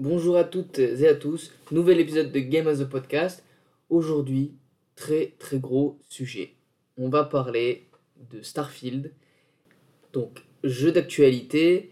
[0.00, 3.44] Bonjour à toutes et à tous, nouvel épisode de Game as a Podcast.
[3.90, 4.54] Aujourd'hui,
[4.96, 6.54] très très gros sujet.
[6.96, 7.86] On va parler
[8.30, 9.12] de Starfield,
[10.14, 11.90] donc jeu d'actualité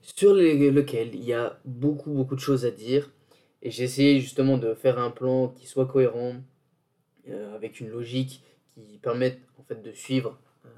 [0.00, 3.10] sur lequel il y a beaucoup beaucoup de choses à dire.
[3.60, 6.36] Et j'ai essayé justement de faire un plan qui soit cohérent,
[7.28, 8.42] euh, avec une logique
[8.72, 10.68] qui permette en fait de suivre euh,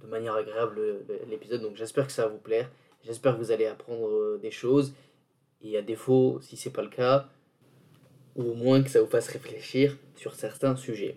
[0.00, 0.80] de manière agréable
[1.28, 1.60] l'épisode.
[1.60, 2.70] Donc j'espère que ça va vous plaire.
[3.04, 4.94] J'espère que vous allez apprendre euh, des choses.
[5.62, 7.28] Et à défaut, si c'est pas le cas,
[8.36, 11.16] au moins que ça vous fasse réfléchir sur certains sujets.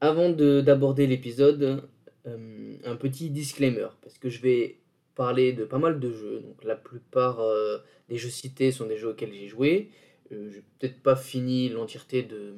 [0.00, 1.88] Avant d'aborder l'épisode,
[2.26, 4.78] euh, un petit disclaimer, parce que je vais
[5.14, 6.40] parler de pas mal de jeux.
[6.40, 9.90] Donc la plupart euh, des jeux cités sont des jeux auxquels j'ai joué.
[10.32, 12.54] Euh, je n'ai peut-être pas fini l'entièreté de,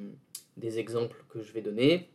[0.57, 2.09] des exemples que je vais donner.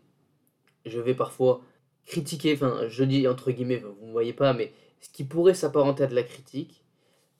[0.87, 1.63] Je vais parfois
[2.07, 6.05] critiquer, enfin je dis entre guillemets, vous ne voyez pas, mais ce qui pourrait s'apparenter
[6.05, 6.85] à de la critique,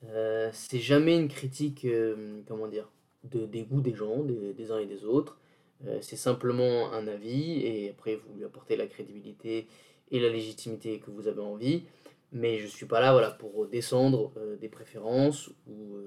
[0.09, 2.89] euh, c'est jamais une critique, euh, comment dire,
[3.23, 5.39] de, des goûts des gens, des, uns et des autres.
[5.85, 9.67] Euh, c'est simplement un avis et après vous lui apportez la crédibilité
[10.11, 11.83] et la légitimité que vous avez envie.
[12.31, 15.97] Mais je suis pas là voilà, pour descendre des préférences ou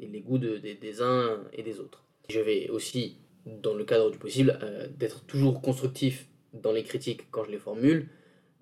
[0.00, 2.02] et les goûts de, des uns et des autres.
[2.28, 4.58] Je vais aussi, dans le cadre du possible,
[4.98, 8.08] d'être toujours constructif dans les critiques quand je les formule,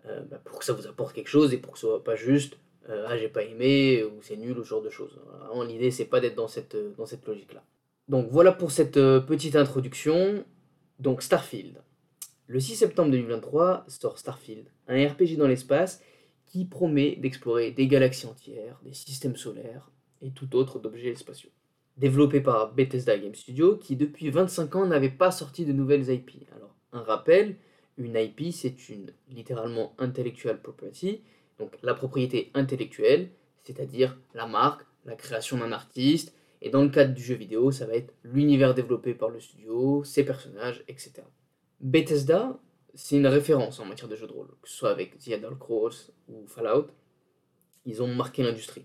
[0.04, 2.58] bah, pour que ça vous apporte quelque chose et pour que ce soit pas juste
[2.90, 5.18] euh, ah j'ai pas aimé ou c'est nul ou ce genre de choses.
[5.66, 7.62] l'idée c'est pas d'être dans cette, euh, dans cette logique là.
[8.08, 10.44] Donc voilà pour cette euh, petite introduction.
[10.98, 11.80] Donc Starfield.
[12.46, 16.02] Le 6 septembre 2023 sort Starfield, un RPG dans l'espace
[16.46, 19.88] qui promet d'explorer des galaxies entières, des systèmes solaires
[20.20, 21.50] et tout autre d'objets spatiaux.
[21.96, 26.30] Développé par Bethesda Game Studio qui depuis 25 ans n'avait pas sorti de nouvelles IP.
[26.56, 27.56] Alors un rappel,
[27.96, 31.20] une IP c'est une littéralement intellectual property
[31.60, 33.30] donc la propriété intellectuelle,
[33.62, 37.86] c'est-à-dire la marque, la création d'un artiste, et dans le cadre du jeu vidéo, ça
[37.86, 41.22] va être l'univers développé par le studio, ses personnages, etc.
[41.80, 42.58] Bethesda,
[42.94, 45.54] c'est une référence en matière de jeu de rôle, que ce soit avec The Elder
[45.54, 46.88] Scrolls ou Fallout,
[47.86, 48.84] ils ont marqué l'industrie.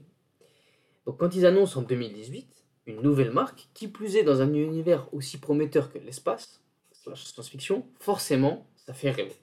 [1.06, 5.12] Donc quand ils annoncent en 2018 une nouvelle marque, qui plus est dans un univers
[5.14, 6.62] aussi prometteur que l'espace,
[7.08, 9.35] la science-fiction, forcément, ça fait rêver.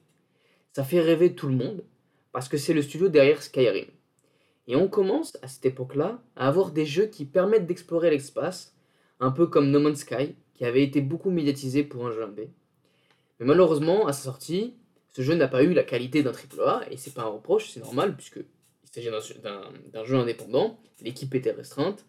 [0.73, 1.85] Ça fait rêver tout le monde,
[2.33, 3.87] parce que c'est le studio derrière Skyrim.
[4.67, 8.75] Et on commence à cette époque-là à avoir des jeux qui permettent d'explorer l'espace,
[9.21, 12.51] un peu comme No Man's Sky, qui avait été beaucoup médiatisé pour un jeu indé.
[13.39, 14.75] Mais malheureusement, à sa sortie,
[15.11, 17.81] ce jeu n'a pas eu la qualité d'un AAA, et c'est pas un reproche, c'est
[17.81, 19.11] normal, puisque il s'agit
[19.43, 22.07] d'un jeu indépendant, l'équipe était restreinte.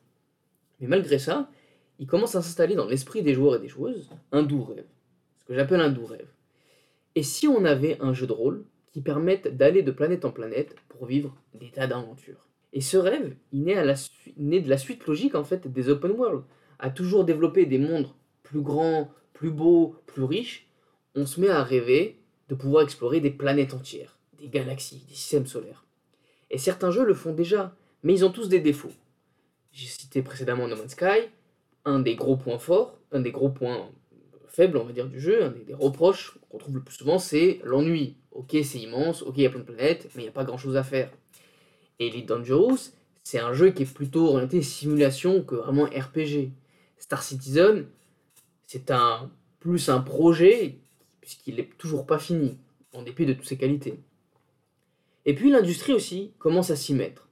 [0.79, 1.50] Mais malgré ça,
[2.00, 4.85] il commence à s'installer dans l'esprit des joueurs et des joueuses un doux rêve.
[5.39, 6.28] Ce que j'appelle un doux rêve.
[7.16, 10.75] Et si on avait un jeu de rôle qui permettent d'aller de planète en planète
[10.87, 12.47] pour vivre des tas d'aventures.
[12.71, 16.43] Et ce rêve, il naît, de la suite logique en fait des open world.
[16.79, 18.09] À toujours développer des mondes
[18.43, 20.67] plus grands, plus beaux, plus riches,
[21.15, 25.47] on se met à rêver de pouvoir explorer des planètes entières, des galaxies, des systèmes
[25.47, 25.85] solaires.
[26.49, 28.91] Et certains jeux le font déjà, mais ils ont tous des défauts.
[29.71, 31.29] J'ai cité précédemment No Man's Sky,
[31.85, 33.89] un des gros points forts, un des gros points
[34.53, 38.15] faibles, on va dire, du jeu, des reproches qu'on trouve le plus souvent, c'est l'ennui.
[38.31, 40.45] Ok, c'est immense, ok, il y a plein de planètes, mais il n'y a pas
[40.45, 41.11] grand chose à faire.
[41.99, 42.91] Et Elite Dangerous,
[43.23, 46.51] c'est un jeu qui est plutôt orienté simulation que vraiment RPG.
[46.97, 47.85] Star Citizen,
[48.67, 50.77] c'est un plus un projet,
[51.21, 52.57] puisqu'il n'est toujours pas fini,
[52.93, 53.99] en dépit de toutes ses qualités.
[55.25, 57.27] Et puis l'industrie aussi commence à s'y mettre.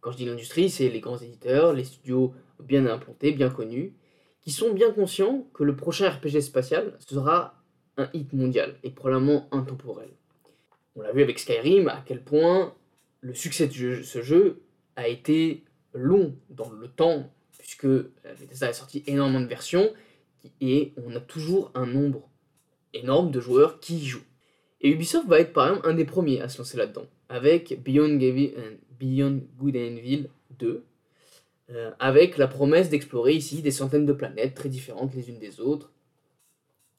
[0.00, 3.94] Quand je dis l'industrie, c'est les grands éditeurs, les studios bien implantés, bien connus,
[4.42, 7.62] qui sont bien conscients que le prochain RPG spatial sera
[7.96, 10.08] un hit mondial et probablement intemporel.
[10.96, 12.74] On l'a vu avec Skyrim à quel point
[13.20, 14.62] le succès de ce jeu
[14.96, 15.64] a été
[15.94, 19.90] long dans le temps, puisque Bethesda a sorti énormément de versions,
[20.60, 22.28] et on a toujours un nombre
[22.92, 24.24] énorme de joueurs qui y jouent.
[24.80, 28.18] Et Ubisoft va être par exemple un des premiers à se lancer là-dedans, avec Beyond,
[28.98, 30.84] Beyond Good and Evil 2,
[31.74, 35.60] euh, avec la promesse d'explorer ici des centaines de planètes très différentes les unes des
[35.60, 35.92] autres.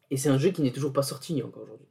[0.09, 1.87] Et c'est un jeu qui n'est toujours pas sorti encore aujourd'hui.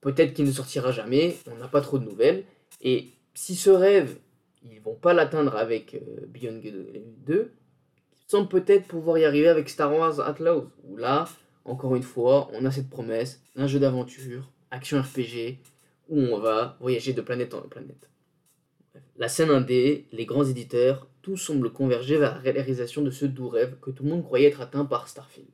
[0.00, 2.44] Peut-être qu'il ne sortira jamais, on n'a pas trop de nouvelles.
[2.80, 4.16] Et si ce rêve,
[4.64, 9.48] ils vont pas l'atteindre avec euh, Beyond Good 2, ils semblent peut-être pouvoir y arriver
[9.48, 11.28] avec Star Wars Outlaws, où là,
[11.64, 15.58] encore une fois, on a cette promesse d'un jeu d'aventure, action RPG,
[16.08, 18.10] où on va voyager de planète en planète.
[19.16, 23.48] La scène indé, les grands éditeurs, tout semble converger vers la réalisation de ce doux
[23.48, 25.50] rêve que tout le monde croyait être atteint par Starfield.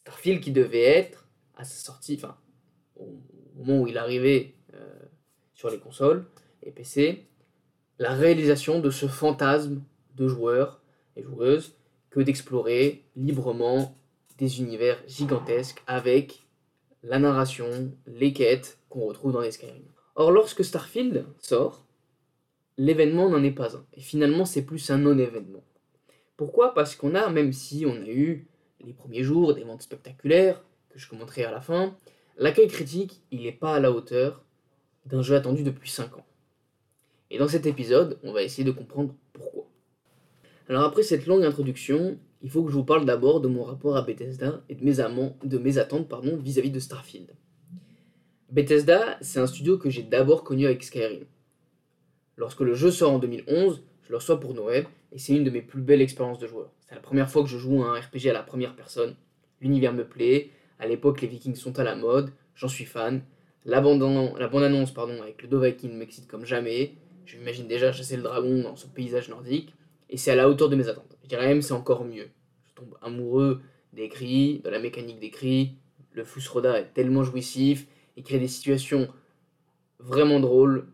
[0.00, 1.26] Starfield qui devait être,
[1.56, 2.36] à sa sortie, enfin,
[2.96, 3.06] au
[3.56, 4.98] moment où il arrivait euh,
[5.54, 6.24] sur les consoles
[6.62, 7.26] et PC,
[7.98, 9.82] la réalisation de ce fantasme
[10.16, 10.80] de joueur
[11.16, 11.76] et joueuses
[12.10, 13.96] que d'explorer librement
[14.38, 16.44] des univers gigantesques avec
[17.02, 19.82] la narration, les quêtes qu'on retrouve dans les Skyrim.
[20.16, 21.84] Or, lorsque Starfield sort,
[22.76, 23.84] l'événement n'en est pas un.
[23.94, 25.62] Et finalement, c'est plus un non-événement.
[26.36, 26.74] Pourquoi?
[26.74, 28.46] Parce qu'on a, même si on a eu
[28.84, 31.96] les premiers jours des ventes spectaculaires, que je commenterai à la fin,
[32.36, 34.44] l'accueil critique, il n'est pas à la hauteur
[35.06, 36.26] d'un jeu attendu depuis 5 ans.
[37.30, 39.66] Et dans cet épisode, on va essayer de comprendre pourquoi.
[40.68, 43.96] Alors après cette longue introduction, il faut que je vous parle d'abord de mon rapport
[43.96, 47.30] à Bethesda et de mes, amants, de mes attentes vis-à-vis de Starfield.
[48.50, 51.24] Bethesda, c'est un studio que j'ai d'abord connu avec Skyrim.
[52.36, 55.50] Lorsque le jeu sort en 2011, je le reçois pour Noël et c'est une de
[55.50, 56.70] mes plus belles expériences de joueur.
[56.88, 59.14] C'est la première fois que je joue à un RPG à la première personne.
[59.60, 63.22] L'univers me plaît, à l'époque les vikings sont à la mode, j'en suis fan.
[63.64, 66.94] La bande-annonce pardon, avec le Dovahkiin m'excite comme jamais.
[67.24, 69.72] Je m'imagine déjà chasser le dragon dans ce paysage nordique.
[70.10, 71.16] Et c'est à la hauteur de mes attentes.
[71.22, 72.28] Je dirais même c'est encore mieux.
[72.66, 75.76] Je tombe amoureux des cris, de la mécanique des cris.
[76.12, 77.86] Le Fusroda est tellement jouissif.
[78.16, 79.08] Il crée des situations
[79.98, 80.86] vraiment drôles.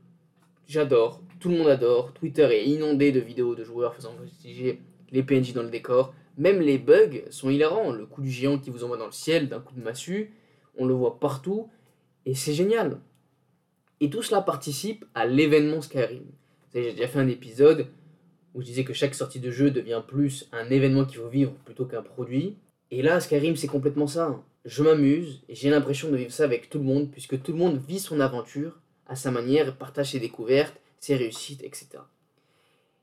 [0.69, 2.13] J'adore tout le monde adore.
[2.13, 6.15] Twitter est inondé de vidéos de joueurs faisant voyager les PNJ dans le décor.
[6.39, 7.91] Même les bugs sont hilarants.
[7.91, 10.33] Le coup du géant qui vous envoie dans le ciel d'un coup de massue,
[10.77, 11.69] on le voit partout
[12.27, 13.01] et c'est génial.
[14.01, 16.25] Et tout cela participe à l'événement Skyrim.
[16.73, 17.89] J'ai déjà fait un épisode
[18.55, 21.53] où je disais que chaque sortie de jeu devient plus un événement qu'il faut vivre
[21.65, 22.57] plutôt qu'un produit.
[22.91, 24.43] Et là, Skyrim, c'est complètement ça.
[24.65, 27.59] Je m'amuse et j'ai l'impression de vivre ça avec tout le monde, puisque tout le
[27.59, 31.89] monde vit son aventure à sa manière et partage ses découvertes ses réussites, etc.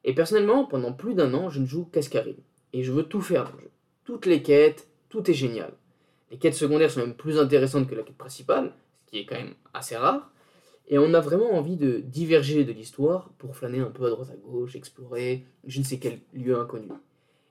[0.04, 2.38] Et personnellement, pendant plus d'un an, je ne joue qu'à Skyrim.
[2.74, 3.72] Et je veux tout faire dans le jeu.
[4.06, 5.74] Toutes les quêtes, tout est génial.
[6.32, 8.74] Les quêtes secondaires sont même plus intéressantes que la quête principale,
[9.06, 10.32] ce qui est quand même assez rare.
[10.88, 14.30] Et on a vraiment envie de diverger de l'histoire pour flâner un peu à droite
[14.32, 16.88] à gauche, explorer je ne sais quel lieu inconnu.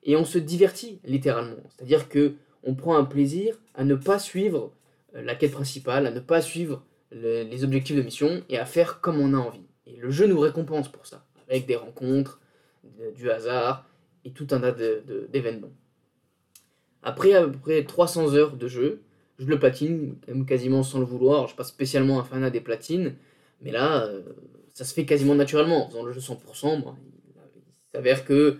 [0.04, 1.62] Et on se divertit littéralement.
[1.68, 4.72] C'est-à-dire que on prend un plaisir à ne pas suivre
[5.14, 6.82] euh, la quête principale, à ne pas suivre
[7.12, 9.65] les objectifs de mission et à faire comme on a envie.
[9.86, 12.40] Et le jeu nous récompense pour ça, avec des rencontres,
[13.16, 13.84] du hasard
[14.24, 15.72] et tout un tas d'événements.
[17.02, 19.02] Après à peu près 300 heures de jeu,
[19.38, 20.16] je le platine
[20.46, 21.42] quasiment sans le vouloir.
[21.42, 23.14] Je suis pas spécialement un fanat des platines,
[23.60, 24.22] mais là, euh,
[24.72, 25.86] ça se fait quasiment naturellement.
[25.86, 26.36] En faisant le jeu 100%,
[26.78, 27.32] il,
[27.92, 28.58] s'avère que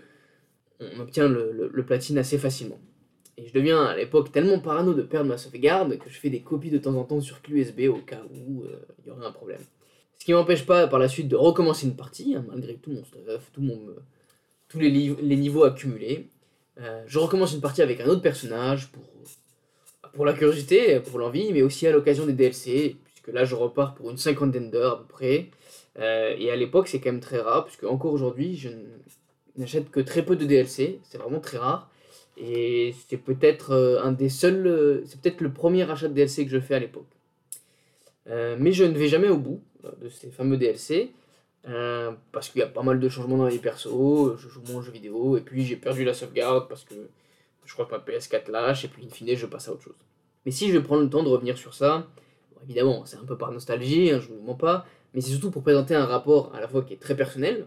[0.79, 2.79] on obtient le, le, platine assez facilement.
[3.37, 6.41] Et je deviens à l'époque tellement parano de perdre ma sauvegarde que je fais des
[6.41, 9.31] copies de temps en temps sur clé au cas où euh, il y aurait un
[9.31, 9.61] problème.
[10.19, 13.03] Ce qui m'empêche pas par la suite de recommencer une partie, hein, malgré tout mon
[13.03, 13.99] stuff, tout mon, euh,
[14.67, 16.29] tous les, les, niveaux accumulés.
[16.79, 19.03] Euh, je recommence une partie avec un autre personnage pour,
[20.13, 23.93] pour la curiosité, pour l'envie, mais aussi à l'occasion des DLC, puisque là je repars
[23.95, 25.49] pour une cinquantaine d'heures à peu près.
[25.99, 28.69] Euh, et à l'époque c'est quand même très rare, puisque encore aujourd'hui je
[29.55, 31.89] n'achète que très peu de DLC, c'est vraiment très rare.
[32.37, 36.59] Et c'est peut-être un des seuls, c'est peut-être le premier achat de DLC que je
[36.59, 37.07] fais à l'époque.
[38.27, 39.61] mais je ne vais jamais au bout,
[40.01, 41.13] de ces fameux DLC.
[41.67, 44.77] Euh, parce qu'il y a pas mal de changements dans les persos, je joue moins
[44.77, 46.95] aux jeux vidéo, et puis j'ai perdu la sauvegarde parce que
[47.65, 49.95] je crois que ma PS4 lâche, et puis in fine je passe à autre chose.
[50.45, 52.07] Mais si je prends le temps de revenir sur ça,
[52.63, 55.51] évidemment c'est un peu par nostalgie, hein, je ne vous mens pas, mais c'est surtout
[55.51, 57.65] pour présenter un rapport à la fois qui est très personnel,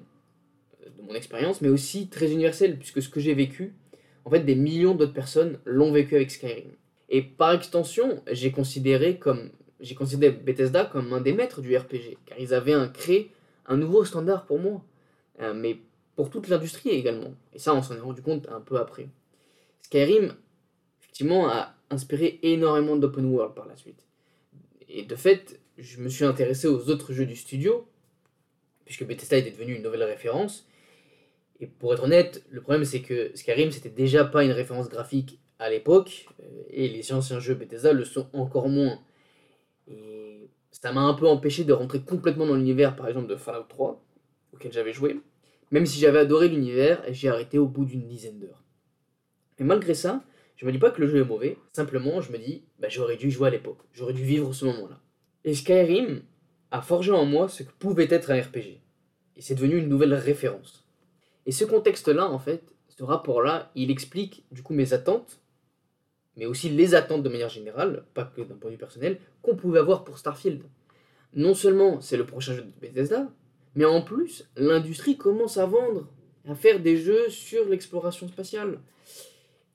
[0.82, 3.74] euh, de mon expérience, mais aussi très universel, puisque ce que j'ai vécu,
[4.24, 6.70] en fait des millions d'autres personnes l'ont vécu avec Skyrim.
[7.10, 12.18] Et par extension, j'ai considéré comme j'ai considéré Bethesda comme un des maîtres du RPG,
[12.26, 13.32] car ils avaient créé
[13.66, 14.82] un nouveau standard pour moi,
[15.40, 15.78] euh, mais
[16.16, 17.34] pour toute l'industrie également.
[17.54, 19.08] Et ça, on s'en est rendu compte un peu après.
[19.82, 20.34] Skyrim,
[21.00, 24.06] effectivement, a inspiré énormément d'open world par la suite.
[24.88, 27.86] Et de fait, je me suis intéressé aux autres jeux du studio,
[28.84, 30.66] puisque Bethesda était devenu une nouvelle référence.
[31.60, 35.38] Et pour être honnête, le problème c'est que Skyrim c'était déjà pas une référence graphique
[35.58, 38.98] à l'époque, euh, et les anciens jeux Bethesda le sont encore moins.
[39.90, 43.64] Et ça m'a un peu empêché de rentrer complètement dans l'univers, par exemple, de Fallout
[43.68, 44.02] 3,
[44.54, 45.20] auquel j'avais joué.
[45.70, 48.64] Même si j'avais adoré l'univers, j'ai arrêté au bout d'une dizaine d'heures.
[49.58, 50.24] Mais malgré ça,
[50.56, 53.16] je me dis pas que le jeu est mauvais, simplement je me dis, bah, j'aurais
[53.16, 55.00] dû jouer à l'époque, j'aurais dû vivre ce moment-là.
[55.44, 56.22] Et Skyrim
[56.70, 58.80] a forgé en moi ce que pouvait être un RPG.
[59.36, 60.84] Et c'est devenu une nouvelle référence.
[61.46, 65.39] Et ce contexte-là, en fait, ce rapport-là, il explique du coup mes attentes
[66.36, 69.56] mais aussi les attentes de manière générale, pas que d'un point de vue personnel, qu'on
[69.56, 70.62] pouvait avoir pour Starfield.
[71.34, 73.28] Non seulement c'est le prochain jeu de Bethesda,
[73.74, 76.08] mais en plus, l'industrie commence à vendre,
[76.48, 78.80] à faire des jeux sur l'exploration spatiale.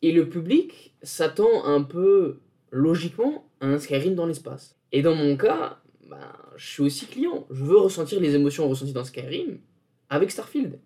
[0.02, 2.40] Et le public s'attend un peu
[2.72, 4.78] logiquement à un Skyrim dans l'espace.
[4.92, 7.48] Et dans mon cas, bah, je suis aussi client.
[7.50, 9.60] Je veux ressentir les émotions ressenties dans Skyrim
[10.10, 10.80] avec Starfield.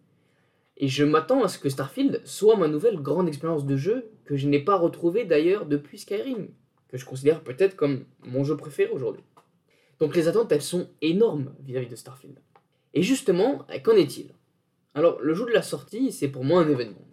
[0.78, 4.38] Et je m'attends à ce que Starfield soit ma nouvelle grande expérience de jeu que
[4.38, 6.50] je n'ai pas retrouvée d'ailleurs depuis Skyrim,
[6.88, 9.24] que je considère peut-être comme mon jeu préféré aujourd'hui.
[10.00, 12.38] Donc les attentes, elles sont énormes vis-à-vis de Starfield.
[12.94, 14.36] Et justement, qu'en est-il?
[14.94, 17.08] Alors, le jour de la sortie, c'est pour moi un événement.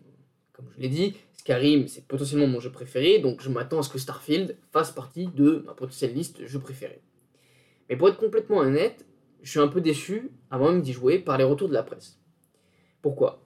[0.52, 3.88] Comme je l'ai dit, Skyrim, c'est potentiellement mon jeu préféré, donc je m'attends à ce
[3.88, 7.00] que Starfield fasse partie de ma potentielle liste de jeux préférés.
[7.88, 9.06] Mais pour être complètement honnête,
[9.40, 12.20] je suis un peu déçu, avant même d'y jouer, par les retours de la presse.
[13.00, 13.42] Pourquoi?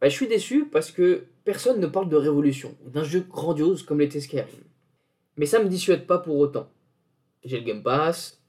[0.00, 3.82] Bah, Je suis déçu parce que personne ne parle de révolution, ou d'un jeu grandiose
[3.82, 4.46] comme l'était Skyrim.
[5.36, 6.70] Mais ça ne me dissuade pas pour autant.
[7.44, 8.42] J'ai le Game Pass,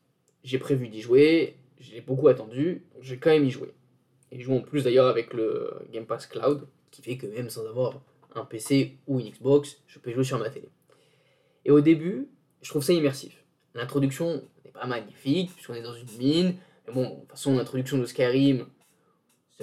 [0.43, 3.73] j'ai prévu d'y jouer, j'ai beaucoup attendu, j'ai quand même y joué.
[4.31, 7.49] Et je joue en plus d'ailleurs avec le Game Pass Cloud, qui fait que même
[7.49, 8.01] sans avoir
[8.35, 10.69] un PC ou une Xbox, je peux jouer sur ma télé.
[11.65, 12.29] Et au début,
[12.61, 13.43] je trouve ça immersif.
[13.75, 16.55] L'introduction n'est pas magnifique, puisqu'on est dans une mine.
[16.87, 18.65] Mais bon, de toute façon, l'introduction de Skyrim,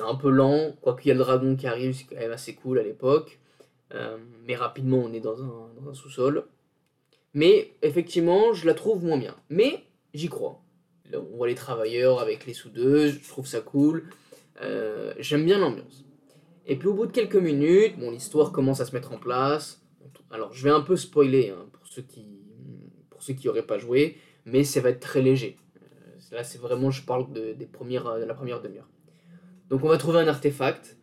[0.01, 0.73] c'est un peu lent.
[0.81, 3.39] Quoique il y a le dragon qui arrive, c'est quand même assez cool à l'époque.
[3.95, 4.17] Euh,
[4.47, 6.45] mais rapidement, on est dans un, sous-sol.
[7.35, 9.37] Mais effectivement, je la trouve moins bien.
[9.51, 10.63] Mais j'y crois
[11.13, 14.05] on voit les travailleurs avec les soudeuses, je trouve ça cool.
[14.63, 16.05] Euh, j'aime bien l'ambiance.
[16.67, 19.83] Et puis au bout de quelques minutes, bon, l'histoire commence à se mettre en place.
[20.31, 22.29] Alors je vais un peu spoiler hein, pour ceux qui
[23.11, 25.57] pour ceux qui n'auraient pas joué, mais ça va être très léger.
[25.83, 28.89] Euh, là c'est vraiment, je parle de, des premières, de la première demi-heure.
[29.71, 30.97] Donc on va trouver un artefact.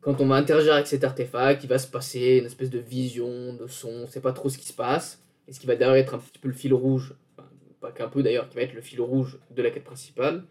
[0.00, 3.54] Quand on va interagir avec cet artefact, il va se passer une espèce de vision,
[3.54, 5.22] de son, on sait pas trop ce qui se passe.
[5.46, 7.14] Et ce qui va d'ailleurs être un petit peu le fil rouge
[7.82, 10.44] pas qu'un peu d'ailleurs, qui va être le fil rouge de la quête principale.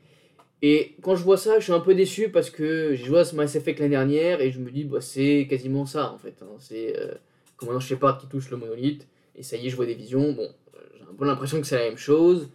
[0.61, 3.33] Et quand je vois ça, je suis un peu déçu parce que j'ai joué à
[3.33, 6.35] Mass Effect l'année dernière et je me dis, bah, c'est quasiment ça en fait.
[6.43, 6.55] Hein.
[6.59, 7.15] C'est euh,
[7.57, 10.33] commandant Shepard qui touche le monolithe et ça y est, je vois des visions.
[10.33, 10.49] Bon,
[10.93, 12.51] j'ai un peu l'impression que c'est la même chose.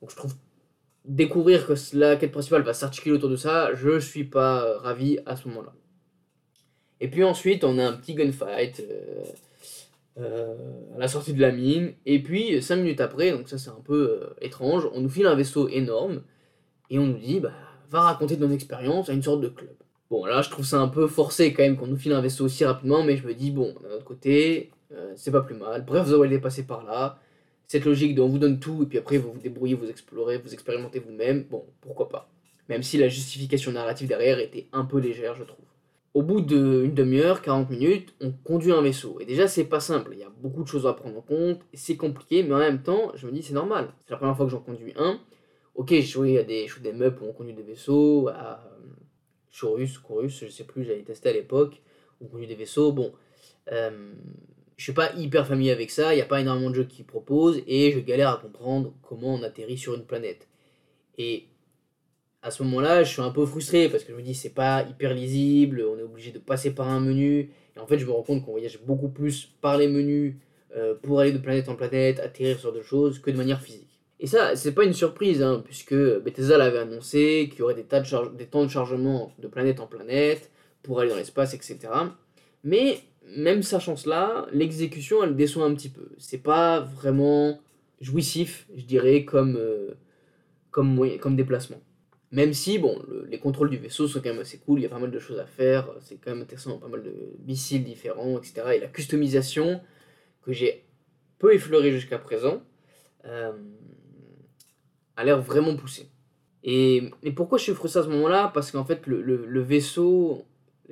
[0.00, 0.34] Donc je trouve
[1.10, 5.18] découvrir que la quête principale va s'articuler autour de ça, je suis pas euh, ravi
[5.26, 5.72] à ce moment-là.
[7.00, 8.80] Et puis ensuite, on a un petit gunfight.
[8.80, 9.24] Euh,
[10.18, 10.54] euh,
[10.96, 11.94] à la sortie de la mine.
[12.04, 15.36] Et puis, 5 minutes après, donc ça c'est un peu étrange, on nous file un
[15.36, 16.22] vaisseau énorme
[16.90, 17.52] et on nous dit bah,
[17.88, 19.70] va raconter ton expérience à une sorte de club.
[20.10, 22.44] Bon, là je trouve ça un peu forcé quand même qu'on nous file un vaisseau
[22.44, 24.72] aussi rapidement, mais je me dis bon, d'un autre côté,
[25.14, 25.84] c'est pas plus mal.
[25.86, 27.18] Bref, vous allez passer par là.
[27.70, 30.38] Cette logique de on vous donne tout et puis après vous vous débrouillez, vous explorez,
[30.38, 32.28] vous expérimentez vous-même, bon, pourquoi pas.
[32.68, 35.64] Même si la justification narrative derrière était un peu légère, je trouve
[36.12, 39.18] au bout d'une demi-heure, 40 minutes, on conduit un vaisseau.
[39.20, 40.10] Et déjà, c'est pas simple.
[40.14, 41.60] Il y a beaucoup de choses à prendre en compte.
[41.72, 43.94] C'est compliqué, mais en même temps, je me dis, c'est normal.
[44.04, 45.20] C'est la première fois que j'en conduis un.
[45.76, 48.68] Ok, j'ai joué à des, des meuples où on conduit des vaisseaux, à
[49.52, 51.80] Chorus, Chorus, je sais plus, j'avais testé à l'époque,
[52.20, 52.90] où on conduit des vaisseaux.
[52.90, 53.12] Bon,
[53.70, 54.12] euh,
[54.80, 56.14] je suis pas hyper familier avec ça.
[56.14, 57.60] Il n'y a pas énormément de jeux qui proposent.
[57.66, 60.48] Et je galère à comprendre comment on atterrit sur une planète.
[61.18, 61.48] Et
[62.40, 64.86] à ce moment-là, je suis un peu frustré parce que je me dis c'est pas
[64.88, 67.50] hyper lisible, on est obligé de passer par un menu.
[67.76, 70.36] Et en fait, je me rends compte qu'on voyage beaucoup plus par les menus
[70.74, 74.00] euh, pour aller de planète en planète, atterrir sur d'autres choses que de manière physique.
[74.18, 77.84] Et ça, c'est pas une surprise, hein, puisque Bethesda l'avait annoncé qu'il y aurait des,
[77.84, 80.50] tas de des temps de chargement de planète en planète
[80.82, 81.78] pour aller dans l'espace, etc.
[82.64, 83.00] Mais
[83.36, 86.10] même sachant cela, l'exécution elle déçoit un petit peu.
[86.18, 87.60] C'est pas vraiment
[88.00, 89.94] jouissif, je dirais, comme, euh,
[90.70, 91.80] comme, comme déplacement.
[92.32, 94.88] Même si, bon, les contrôles du vaisseau sont quand même assez cool, il y a
[94.88, 97.12] pas mal de choses à faire, c'est quand même intéressant, pas mal de
[97.44, 98.62] missiles différents, etc.
[98.76, 99.80] Et la customisation,
[100.42, 100.84] que j'ai
[101.38, 102.62] peu effleuré jusqu'à présent,
[103.24, 103.52] euh,
[105.16, 106.08] a l'air vraiment poussée.
[106.62, 108.50] Et, pourquoi je suis frustré à ce moment-là?
[108.54, 110.44] Parce qu'en fait, le, vaisseau,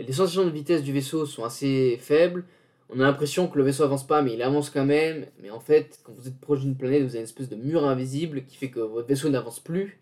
[0.05, 2.45] les sensations de vitesse du vaisseau sont assez faibles.
[2.91, 5.27] On a l'impression que le vaisseau avance pas, mais il avance quand même.
[5.43, 7.85] Mais en fait, quand vous êtes proche d'une planète, vous avez une espèce de mur
[7.87, 9.99] invisible qui fait que votre vaisseau n'avance plus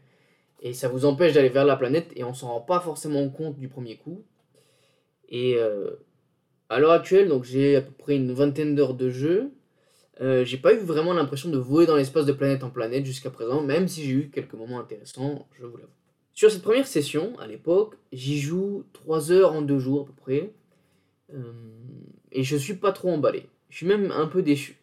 [0.62, 3.59] et ça vous empêche d'aller vers la planète et on s'en rend pas forcément compte
[3.59, 4.25] du premier coup.
[5.29, 5.91] Et euh,
[6.69, 9.53] à l'heure actuelle, donc j'ai à peu près une vingtaine d'heures de jeu.
[10.21, 13.31] Euh, j'ai pas eu vraiment l'impression de voler dans l'espace de planète en planète jusqu'à
[13.31, 15.91] présent, même si j'ai eu quelques moments intéressants, je vous l'avoue.
[16.37, 20.12] Sur cette première session, à l'époque, j'y joue 3 heures en 2 jours à peu
[20.12, 20.52] près.
[21.33, 21.52] Euh,
[22.31, 23.47] et je suis pas trop emballé.
[23.71, 24.76] Je suis même un peu déçu.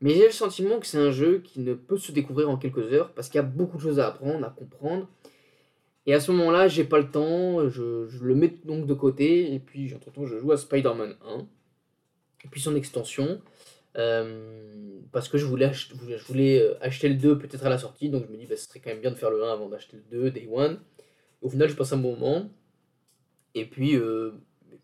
[0.00, 2.92] Mais j'ai le sentiment que c'est un jeu qui ne peut se découvrir en quelques
[2.92, 5.08] heures parce qu'il y a beaucoup de choses à apprendre, à comprendre.
[6.06, 9.60] Et à ce moment-là, j'ai pas le temps, je, le mets donc de côté, et
[9.60, 13.40] puis entre-temps, je joue à Spider-Man 1, et puis son extension,
[13.96, 18.10] euh, parce que je voulais, je voulais euh, acheter le 2 peut-être à la sortie,
[18.10, 19.68] donc je me dis, bah, ce serait quand même bien de faire le 1 avant
[19.68, 20.78] d'acheter le 2, Day 1.
[21.42, 22.50] Au final, je passe un bon moment,
[23.54, 24.32] et puis, euh,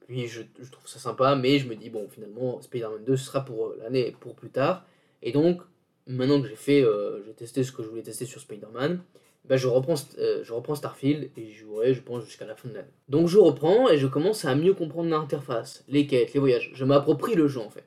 [0.06, 3.44] puis je, trouve ça sympa, mais je me dis, bon, finalement, Spider-Man 2, ce sera
[3.44, 4.86] pour l'année, pour plus tard.
[5.22, 5.62] Et donc,
[6.06, 6.84] maintenant que j'ai fait,
[7.26, 9.02] j'ai testé ce que je voulais tester sur Spider-Man,
[9.44, 12.74] bah, je, reprends, je reprends Starfield et je jouerai, je pense, jusqu'à la fin de
[12.74, 12.88] l'année.
[13.08, 16.70] Donc je reprends et je commence à mieux comprendre l'interface, les quêtes, les voyages.
[16.74, 17.84] Je m'approprie le jeu en fait.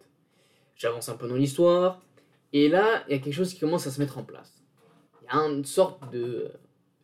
[0.78, 2.02] J'avance un peu dans l'histoire,
[2.54, 4.64] et là, il y a quelque chose qui commence à se mettre en place.
[5.22, 6.52] Il y a une sorte de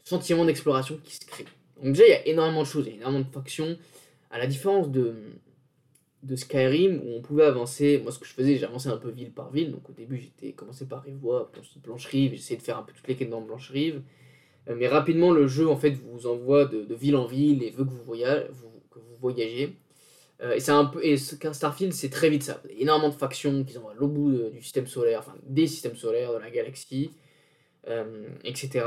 [0.04, 1.46] sentiment d'exploration qui se crée.
[1.82, 3.78] Donc déjà, il y a énormément de choses, il y a énormément de factions.
[4.30, 5.16] À la différence de,
[6.24, 9.32] de Skyrim, où on pouvait avancer, moi ce que je faisais, j'avançais un peu ville
[9.32, 9.72] par ville.
[9.72, 11.52] Donc au début, j'étais commencé par Rivois,
[11.84, 14.02] Blanche-Rive, j'essayais de faire un peu toutes les quêtes dans Blanche-Rive.
[14.70, 17.84] Euh, mais rapidement, le jeu, en fait, vous envoie de, ville en ville et veut
[17.84, 18.48] que vous, voyagez,
[18.90, 19.76] que vous voyagez.
[20.44, 22.62] Euh, et c'est un peu et qu'un Starfield c'est très vite ça.
[22.78, 26.34] Énormément de factions qui sont à l'autre bout du système solaire, enfin des systèmes solaires
[26.34, 27.12] de la galaxie,
[27.88, 28.86] euh, etc.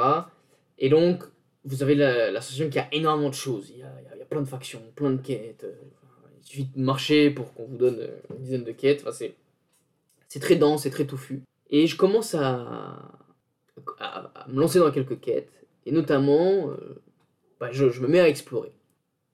[0.78, 1.24] Et donc
[1.64, 3.70] vous avez la, la y a énormément de choses.
[3.70, 5.64] Il y a, il y a, plein de factions, plein de quêtes.
[5.64, 5.74] Euh,
[6.42, 9.00] il suffit de marcher pour qu'on vous donne une dizaine de quêtes.
[9.02, 9.34] Enfin, c'est
[10.28, 11.42] c'est très dense, c'est très touffu.
[11.70, 13.12] Et je commence à,
[13.98, 15.50] à, me lancer dans quelques quêtes
[15.86, 16.70] et notamment
[17.60, 18.72] bah, je, je me mets à explorer.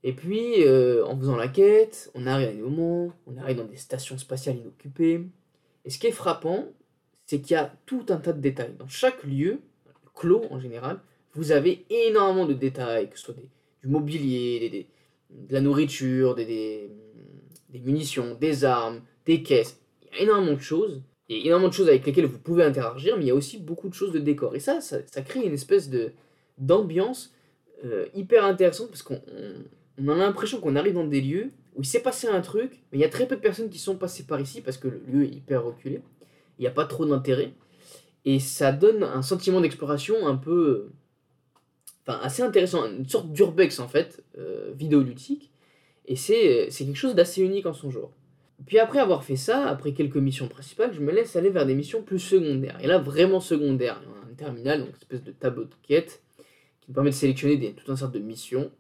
[0.05, 3.65] Et puis, euh, en faisant la quête, on arrive à des moments, on arrive dans
[3.65, 5.25] des stations spatiales inoccupées.
[5.85, 6.67] Et ce qui est frappant,
[7.25, 8.75] c'est qu'il y a tout un tas de détails.
[8.79, 9.61] Dans chaque lieu,
[10.15, 11.01] clos en général,
[11.35, 14.89] vous avez énormément de détails, que ce soit du mobilier,
[15.31, 16.91] de la nourriture, des,
[17.73, 19.81] munitions, des armes, des caisses.
[20.03, 21.03] Il y a énormément de choses.
[21.29, 23.35] Il y a énormément de choses avec lesquelles vous pouvez interagir, mais il y a
[23.35, 24.55] aussi beaucoup de choses de décor.
[24.57, 25.91] Et ça, ça, crée une espèce
[26.59, 27.33] d'ambiance
[27.85, 29.23] euh, hyper intéressante parce qu'on
[30.09, 32.99] on a l'impression qu'on arrive dans des lieux où il s'est passé un truc, mais
[32.99, 35.01] il y a très peu de personnes qui sont passées par ici parce que le
[35.07, 36.03] lieu est hyper reculé.
[36.59, 37.53] Il n'y a pas trop d'intérêt.
[38.25, 40.91] Et ça donne un sentiment d'exploration un peu.
[42.07, 45.51] Enfin, assez intéressant, une sorte d'urbex en fait, euh, vidéoludique.
[46.07, 48.13] Et c'est quelque chose d'assez unique en son genre.
[48.67, 51.75] Puis après avoir fait ça, après quelques missions principales, je me laisse aller vers des
[51.75, 52.79] missions plus secondaires.
[52.81, 54.01] Et là, vraiment secondaires.
[54.31, 56.23] Un terminal, donc une espèce de tableau de quête,
[56.81, 58.71] qui me permet de sélectionner des, tout un certain de missions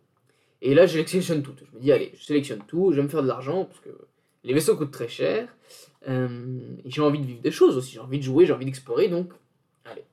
[0.64, 1.54] et là, je sélectionne tout.
[1.58, 3.90] Je me dis, allez, je sélectionne tout, je vais me faire de l'argent, parce que
[4.44, 5.48] les vaisseaux coûtent très cher.
[6.08, 8.64] Euh, et j'ai envie de vivre des choses aussi, j'ai envie de jouer, j'ai envie
[8.64, 9.32] d'explorer, donc,
[9.84, 10.04] allez.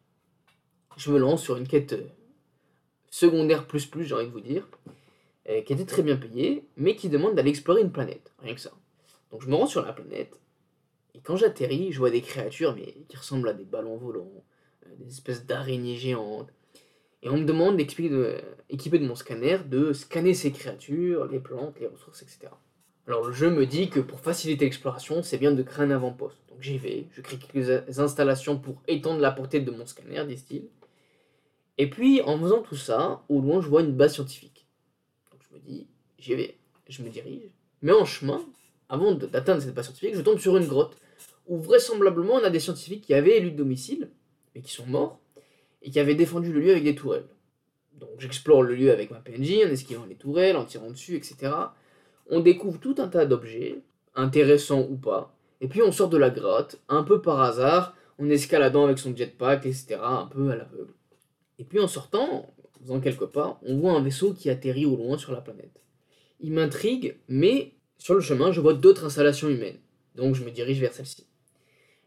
[0.97, 2.07] Je me lance sur une quête euh,
[3.11, 4.67] secondaire plus plus, j'ai envie de vous dire,
[5.49, 8.61] euh, qui était très bien payée, mais qui demande d'aller explorer une planète, rien que
[8.61, 8.71] ça.
[9.31, 10.39] Donc je me rends sur la planète,
[11.13, 14.43] et quand j'atterris, je vois des créatures, mais qui ressemblent à des ballons volants,
[14.97, 16.51] des espèces d'araignées géantes,
[17.21, 21.39] et on me demande, d'équiper de, équipé de mon scanner, de scanner ces créatures, les
[21.39, 22.47] plantes, les ressources, etc.
[23.07, 26.37] Alors le jeu me dit que pour faciliter l'exploration, c'est bien de créer un avant-poste.
[26.49, 30.69] Donc j'y vais, je crée quelques installations pour étendre la portée de mon scanner, disent-ils.
[31.77, 34.67] Et puis en faisant tout ça, au loin je vois une base scientifique.
[35.31, 35.87] Donc je me dis,
[36.19, 37.49] j'y vais, je me dirige.
[37.81, 38.41] Mais en chemin,
[38.87, 40.95] avant d'atteindre cette base scientifique, je tombe sur une grotte
[41.47, 44.11] où vraisemblablement on a des scientifiques qui avaient élu de domicile,
[44.53, 45.18] mais qui sont morts,
[45.81, 47.27] et qui avait défendu le lieu avec des tourelles.
[47.93, 51.51] Donc j'explore le lieu avec ma PNJ en esquivant les tourelles, en tirant dessus, etc.
[52.29, 53.81] On découvre tout un tas d'objets,
[54.15, 58.29] intéressants ou pas, et puis on sort de la grotte, un peu par hasard, en
[58.29, 60.93] escaladant avec son jetpack, etc., un peu à l'aveugle.
[61.57, 64.95] Et puis en sortant, en faisant quelques pas, on voit un vaisseau qui atterrit au
[64.95, 65.81] loin sur la planète.
[66.39, 69.79] Il m'intrigue, mais sur le chemin, je vois d'autres installations humaines,
[70.15, 71.28] donc je me dirige vers celle-ci.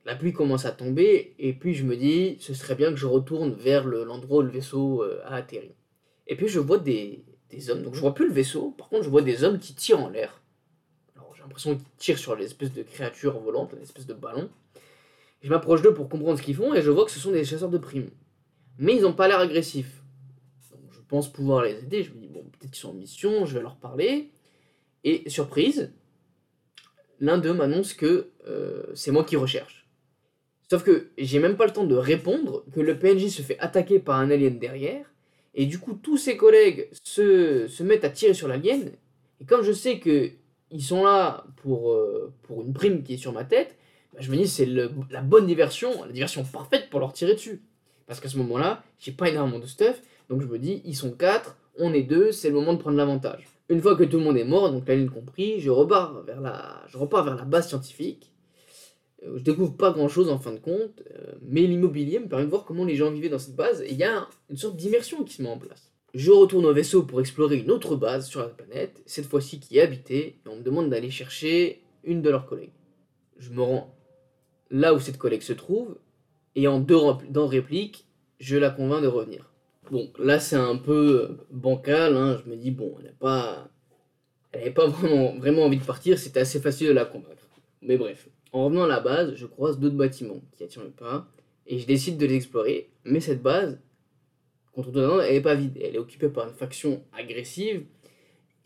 [0.05, 3.07] La pluie commence à tomber, et puis je me dis, ce serait bien que je
[3.07, 5.73] retourne vers l'endroit où le vaisseau euh, a atterri.
[6.27, 7.25] Et puis je vois des,
[7.69, 10.01] hommes, donc je vois plus le vaisseau, par contre je vois des hommes qui tirent
[10.01, 10.41] en l'air.
[11.35, 14.49] J'ai l'impression qu'ils tirent sur l'espèce de créature volante, l'espèce de ballon.
[15.43, 17.45] Je m'approche d'eux pour comprendre ce qu'ils font, et je vois que ce sont des
[17.45, 18.11] chasseurs de primes.
[18.79, 20.03] Mais ils n'ont pas l'air agressifs.
[20.91, 23.55] Je pense pouvoir les aider, je me dis, bon, peut-être qu'ils sont en mission, je
[23.55, 24.31] vais leur parler.
[25.05, 25.93] Et surprise,
[27.19, 29.82] l'un d'eux m'annonce que euh, c'est moi qui recherche.
[30.73, 33.99] Sauf que j'ai même pas le temps de répondre que le PNJ se fait attaquer
[33.99, 35.05] par un alien derrière.
[35.55, 38.91] Et du coup, tous ses collègues se, se mettent à tirer sur l'alien.
[39.43, 40.31] Et comme je sais que
[40.71, 43.77] ils sont là pour, euh, pour une prime qui est sur ma tête,
[44.15, 47.61] bah, je me dis c'est la bonne diversion, la diversion parfaite pour leur tirer dessus.
[48.07, 50.01] Parce qu'à ce moment-là, j'ai pas énormément de stuff.
[50.31, 52.97] Donc je me dis, ils sont quatre, on est deux, c'est le moment de prendre
[52.97, 53.47] l'avantage.
[53.69, 56.83] Une fois que tout le monde est mort, donc l'alien compris, je repars vers la,
[56.89, 58.32] je repars vers la base scientifique
[59.25, 62.51] je découvre pas grand chose en fin de compte, euh, mais l'immobilier me permet de
[62.51, 65.25] voir comment les gens vivaient dans cette base, et il y a une sorte d'immersion
[65.25, 65.93] qui se met en place.
[66.15, 69.79] Je retourne au vaisseau pour explorer une autre base sur la planète, cette fois-ci qui
[69.79, 72.73] est habitée, et on me demande d'aller chercher une de leurs collègues.
[73.39, 73.95] Je me rends
[74.71, 75.97] là où cette collègue se trouve,
[76.55, 76.99] et en deux
[77.31, 78.07] dans répliques,
[78.41, 79.53] je la convainc de revenir.
[79.91, 83.69] Bon, là c'est un peu bancal, hein, je me dis, bon, elle n'a pas,
[84.53, 87.49] elle pas vraiment, vraiment envie de partir, c'était assez facile de la convaincre.
[87.81, 91.27] Mais bref, en revenant à la base, je croise d'autres bâtiments qui attirent le pas
[91.67, 92.91] et je décide de les explorer.
[93.05, 93.81] Mais cette base,
[94.73, 95.79] contre Dodin, elle n'est pas vide.
[95.83, 97.85] Elle est occupée par une faction agressive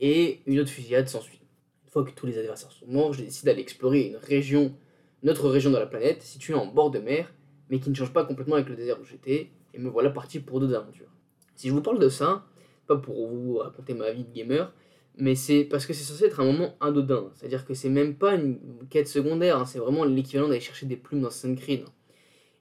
[0.00, 1.40] et une autre fusillade s'ensuit.
[1.84, 4.74] Une fois que tous les adversaires sont morts, je décide d'aller explorer une région,
[5.22, 7.32] notre région de la planète, située en bord de mer,
[7.70, 10.40] mais qui ne change pas complètement avec le désert où j'étais, et me voilà parti
[10.40, 11.10] pour d'autres aventures.
[11.54, 12.44] Si je vous parle de ça,
[12.86, 14.72] pas pour vous raconter ma vie de gamer,
[15.16, 17.30] mais c'est parce que c'est censé être un moment anodin.
[17.34, 18.58] C'est-à-dire que c'est même pas une
[18.90, 21.84] quête secondaire, hein, c'est vraiment l'équivalent d'aller chercher des plumes dans Sun Creed.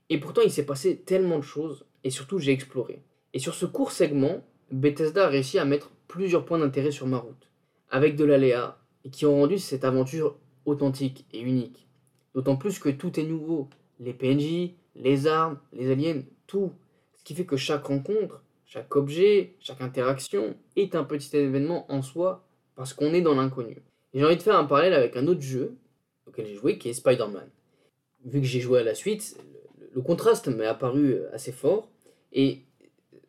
[0.09, 3.01] Et pourtant, il s'est passé tellement de choses, et surtout, j'ai exploré.
[3.33, 7.17] Et sur ce court segment, Bethesda a réussi à mettre plusieurs points d'intérêt sur ma
[7.17, 7.49] route,
[7.89, 11.87] avec de l'aléa, et qui ont rendu cette aventure authentique et unique.
[12.33, 13.69] D'autant plus que tout est nouveau.
[13.99, 16.71] Les PNJ, les armes, les aliens, tout.
[17.13, 22.01] Ce qui fait que chaque rencontre, chaque objet, chaque interaction est un petit événement en
[22.01, 22.44] soi,
[22.75, 23.81] parce qu'on est dans l'inconnu.
[24.13, 25.75] J'ai envie de faire un parallèle avec un autre jeu
[26.27, 27.49] auquel j'ai joué, qui est Spider-Man.
[28.25, 29.37] Vu que j'ai joué à la suite,
[29.93, 31.89] le, contraste m'est apparu assez fort,
[32.33, 32.61] et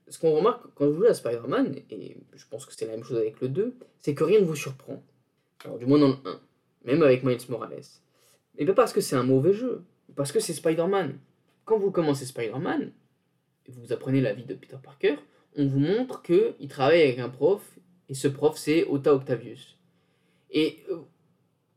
[0.09, 3.04] ce qu'on remarque quand vous jouez à Spider-Man, et je pense que c'est la même
[3.04, 5.02] chose avec le 2, c'est que rien ne vous surprend.
[5.64, 6.40] Alors, du moins dans le 1,
[6.85, 7.82] même avec Miles Morales.
[8.59, 11.18] Et pas parce que c'est un mauvais jeu, parce que c'est Spider-Man.
[11.64, 12.92] Quand vous commencez Spider-Man,
[13.68, 15.16] vous apprenez la vie de Peter Parker,
[15.56, 17.62] on vous montre qu'il travaille avec un prof,
[18.09, 19.77] et ce prof c'est Ota Octavius.
[20.51, 20.99] Et euh,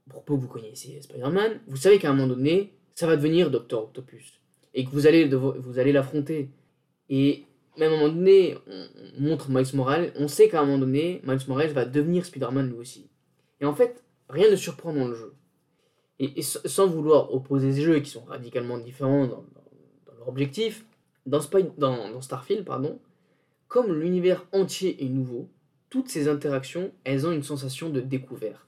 [0.10, 3.52] pour peu que vous connaissiez Spider-Man, vous savez qu'à un moment donné, ça va devenir
[3.52, 4.42] Docteur Octopus,
[4.74, 6.50] et que vous allez, vous allez l'affronter.
[7.10, 7.46] Et
[7.78, 11.22] même à un moment donné, on montre Miles Morales, on sait qu'à un moment donné,
[11.24, 13.10] Miles Morales va devenir Spider-Man lui aussi.
[13.62, 15.34] Et en fait, rien ne surprend dans le jeu.
[16.20, 19.46] Et, sans vouloir opposer ces jeux qui sont radicalement différents dans,
[20.18, 20.86] leur objectif,
[21.26, 21.40] dans,
[21.78, 23.00] dans, dans, Starfield, pardon,
[23.70, 25.50] comme l'univers entier est nouveau,
[25.90, 28.66] toutes ces interactions, elles ont une sensation de découverte.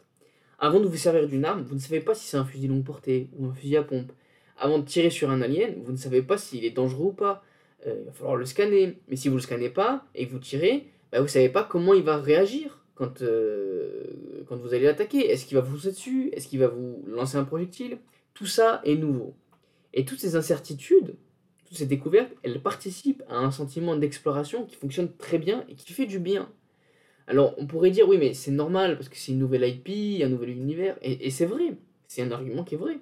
[0.60, 2.84] Avant de vous servir d'une arme, vous ne savez pas si c'est un fusil longue
[2.84, 4.12] portée ou un fusil à pompe.
[4.58, 7.44] Avant de tirer sur un alien, vous ne savez pas s'il est dangereux ou pas.
[7.88, 9.00] Euh, il va falloir le scanner.
[9.08, 11.50] Mais si vous ne le scannez pas et que vous tirez, bah, vous ne savez
[11.50, 15.32] pas comment il va réagir quand, euh, quand vous allez l'attaquer.
[15.32, 16.30] Est-ce qu'il va vous sauter dessus?
[16.34, 17.98] Est-ce qu'il va vous lancer un projectile?
[18.36, 19.34] Tout ça est nouveau.
[19.94, 21.16] Et toutes ces incertitudes,
[21.66, 25.92] toutes ces découvertes, elles participent à un sentiment d'exploration qui fonctionne très bien et qui
[25.92, 26.50] fait du bien.
[27.28, 30.30] Alors on pourrait dire oui mais c'est normal parce que c'est une nouvelle IP, un
[30.30, 31.76] nouvel univers, et c'est vrai,
[32.08, 33.00] c'est un argument qui est vrai.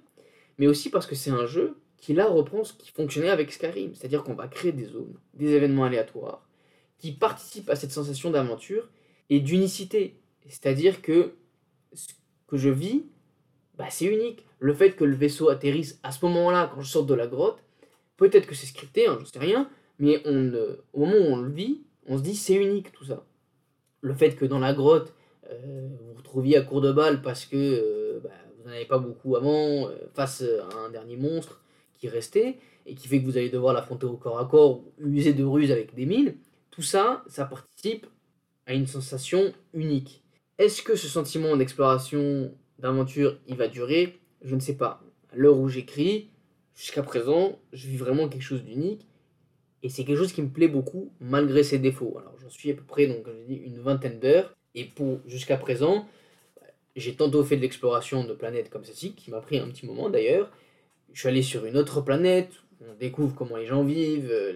[0.59, 3.93] Mais aussi parce que c'est un jeu qui là reprend ce qui fonctionnait avec Skyrim,
[3.95, 6.47] c'est-à-dire qu'on va créer des zones, des événements aléatoires,
[6.97, 8.89] qui participent à cette sensation d'aventure
[9.29, 10.19] et d'unicité.
[10.47, 11.33] C'est-à-dire que
[11.93, 12.07] ce
[12.47, 13.03] que je vis,
[13.77, 14.45] bah, c'est unique.
[14.59, 17.63] Le fait que le vaisseau atterrisse à ce moment-là, quand je sors de la grotte,
[18.17, 20.51] peut-être que c'est scripté, hein, je ne sais rien, mais on,
[20.93, 23.25] au moment où on le vit, on se dit c'est unique tout ça.
[24.01, 25.13] Le fait que dans la grotte,
[25.51, 28.85] euh, vous vous retrouviez à court de balles parce que euh, bah, vous n'en avez
[28.85, 31.61] pas beaucoup avant, euh, face à un dernier monstre,
[31.97, 35.07] qui restait et qui fait que vous allez devoir l'affronter au corps à corps ou
[35.07, 36.35] user de ruse avec des mines,
[36.71, 38.07] tout ça, ça participe
[38.65, 40.23] à une sensation unique.
[40.57, 44.19] Est-ce que ce sentiment d'exploration, d'aventure, il va durer?
[44.41, 45.01] Je ne sais pas.
[45.31, 46.29] À l'heure où j'écris,
[46.75, 49.08] jusqu'à présent, je vis vraiment quelque chose d'unique
[49.83, 52.17] et c'est quelque chose qui me plaît beaucoup malgré ses défauts.
[52.19, 55.19] Alors j'en suis à peu près, donc comme je dis, une vingtaine d'heures et pour
[55.25, 56.07] jusqu'à présent,
[56.95, 60.09] j'ai tantôt fait de l'exploration de planètes comme celle-ci, qui m'a pris un petit moment
[60.09, 60.49] d'ailleurs,
[61.13, 64.29] je suis allé sur une autre planète, on découvre comment les gens vivent.
[64.31, 64.53] Euh,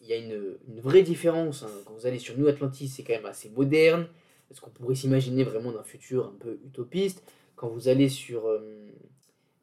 [0.00, 1.62] il y a une, vraie différence.
[1.62, 1.70] Hein.
[1.86, 4.06] Quand vous allez sur New Atlantis, c'est quand même assez moderne.
[4.50, 7.22] Est-ce qu'on pourrait s'imaginer vraiment d'un futur un peu utopiste?
[7.56, 8.60] Quand vous allez sur euh,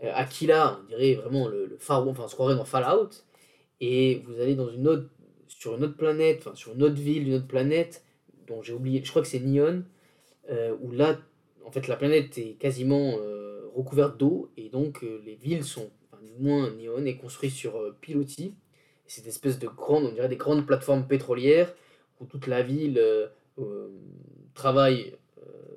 [0.04, 3.10] euh, Aquila, on dirait vraiment le, le enfin on se croirait dans Fallout.
[3.82, 5.10] Et vous allez dans une autre,
[5.48, 8.06] sur une autre planète, enfin sur une autre ville, une autre planète,
[8.48, 9.84] dont j'ai oublié, je crois que c'est Nyon,
[10.82, 11.20] où là,
[11.66, 13.18] en fait, la planète est quasiment
[13.76, 17.78] recouverte d'eau et donc euh, les villes sont, enfin, du moins Nyon est construit sur
[17.78, 18.56] euh, pilotis.
[19.06, 21.74] C'est une espèce de grande, on dirait des grandes plateformes pétrolières
[22.20, 23.28] où toute la ville euh,
[24.54, 25.16] travaille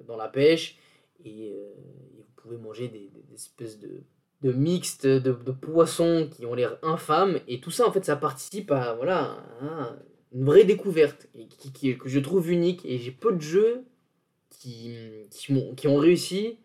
[0.07, 0.79] dans la pêche
[1.25, 1.53] et,
[2.17, 4.03] vous pouvez manger des, espèces de,
[4.43, 8.17] de mixtes de, de, poissons qui ont l'air infâmes et tout ça en fait ça
[8.17, 9.39] participe à voilà
[10.33, 11.29] une vraie découverte
[11.73, 13.85] qui, que je trouve unique et j'ai peu de jeux
[14.51, 14.97] qui,
[15.31, 16.59] qui, qui ont réussi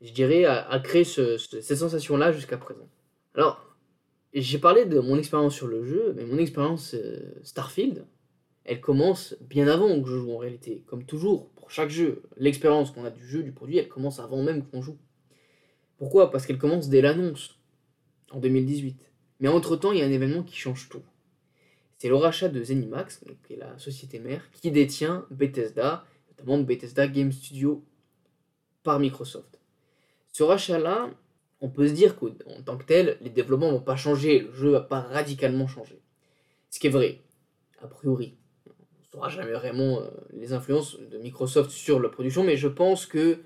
[0.00, 2.88] je dirais, à, créer ce, cette sensation-là jusqu'à présent.
[3.34, 3.76] Alors,
[4.32, 8.04] j'ai parlé de mon expérience sur le jeu, mais mon expérience euh, Starfield,
[8.64, 10.84] elle commence bien avant que je joue en réalité.
[10.86, 14.42] Comme toujours, pour chaque jeu, l'expérience qu'on a du jeu, du produit, elle commence avant
[14.42, 14.98] même qu'on joue.
[15.98, 16.30] Pourquoi?
[16.30, 17.58] Parce qu'elle commence dès l'annonce,
[18.30, 18.98] en 2018.
[19.40, 21.02] Mais entre-temps, il y a un événement qui change tout.
[21.98, 27.08] C'est le rachat de Zenimax, qui est la société mère, qui détient Bethesda, notamment Bethesda
[27.08, 27.84] Game Studio
[28.84, 29.60] par Microsoft.
[30.32, 31.10] Ce rachat-là,
[31.60, 32.30] on peut se dire qu'en
[32.64, 36.00] tant que tel, les développements vont pas changer, le jeu va pas radicalement changer.
[36.70, 37.20] Ce qui est vrai.
[37.82, 38.36] a priori.
[38.66, 42.68] On ne saura jamais vraiment euh, les influences de Microsoft sur la production, mais je
[42.68, 43.40] pense que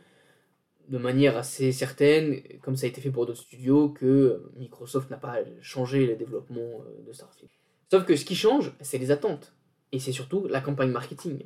[0.88, 5.16] de manière assez certaine, comme ça a été fait pour d'autres studios, que Microsoft n'a
[5.16, 7.50] pas changé le développement euh, de Starfield.
[7.90, 9.52] Sauf que ce qui change, c'est les attentes.
[9.92, 11.44] Et c'est surtout la campagne marketing.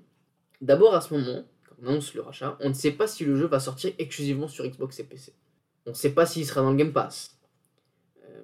[0.60, 3.36] D'abord, à ce moment, quand on annonce le rachat, on ne sait pas si le
[3.36, 5.32] jeu va sortir exclusivement sur Xbox et PC.
[5.86, 7.38] On ne sait pas s'il sera dans le Game Pass.
[8.24, 8.42] Euh,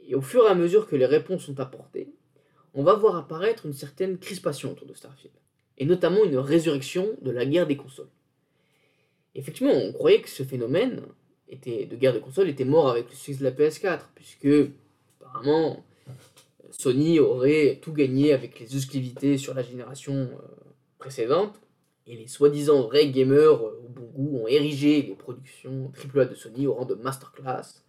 [0.00, 2.10] et au fur et à mesure que les réponses sont apportées,
[2.74, 5.34] on va voir apparaître une certaine crispation autour de Starfield.
[5.78, 8.08] Et notamment une résurrection de la guerre des consoles.
[9.36, 11.02] Effectivement, on croyait que ce phénomène
[11.50, 14.70] était, de guerre de consoles était mort avec le succès de la PS4, puisque
[15.20, 15.84] apparemment
[16.70, 20.38] Sony aurait tout gagné avec les exclusivités sur la génération euh,
[20.98, 21.60] précédente,
[22.06, 26.34] et les soi-disant vrais gamers euh, au bon goût ont érigé les productions AAA de
[26.34, 27.82] Sony au rang de masterclass.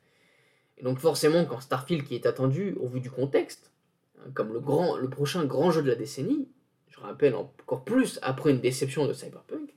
[0.77, 3.71] Et donc forcément, quand Starfield, qui est attendu au vu du contexte,
[4.19, 6.49] hein, comme le prochain grand jeu de la décennie,
[6.89, 9.76] je rappelle encore plus après une déception de Cyberpunk,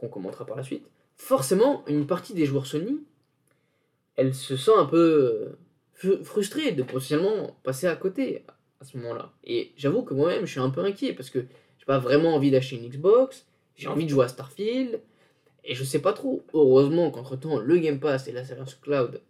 [0.00, 0.86] qu'on commentera par la suite,
[1.16, 3.00] forcément, une partie des joueurs Sony,
[4.16, 5.58] elle se sent un peu
[6.02, 8.44] euh, frustrée de potentiellement passer à côté
[8.80, 9.32] à ce moment-là.
[9.44, 11.40] Et j'avoue que moi-même, je suis un peu inquiet parce que
[11.78, 15.00] j'ai pas vraiment envie d'acheter une Xbox, j'ai envie de jouer à Starfield,
[15.64, 16.44] et je sais pas trop.
[16.54, 19.20] Heureusement qu'entre-temps, le Game Pass et la Service Cloud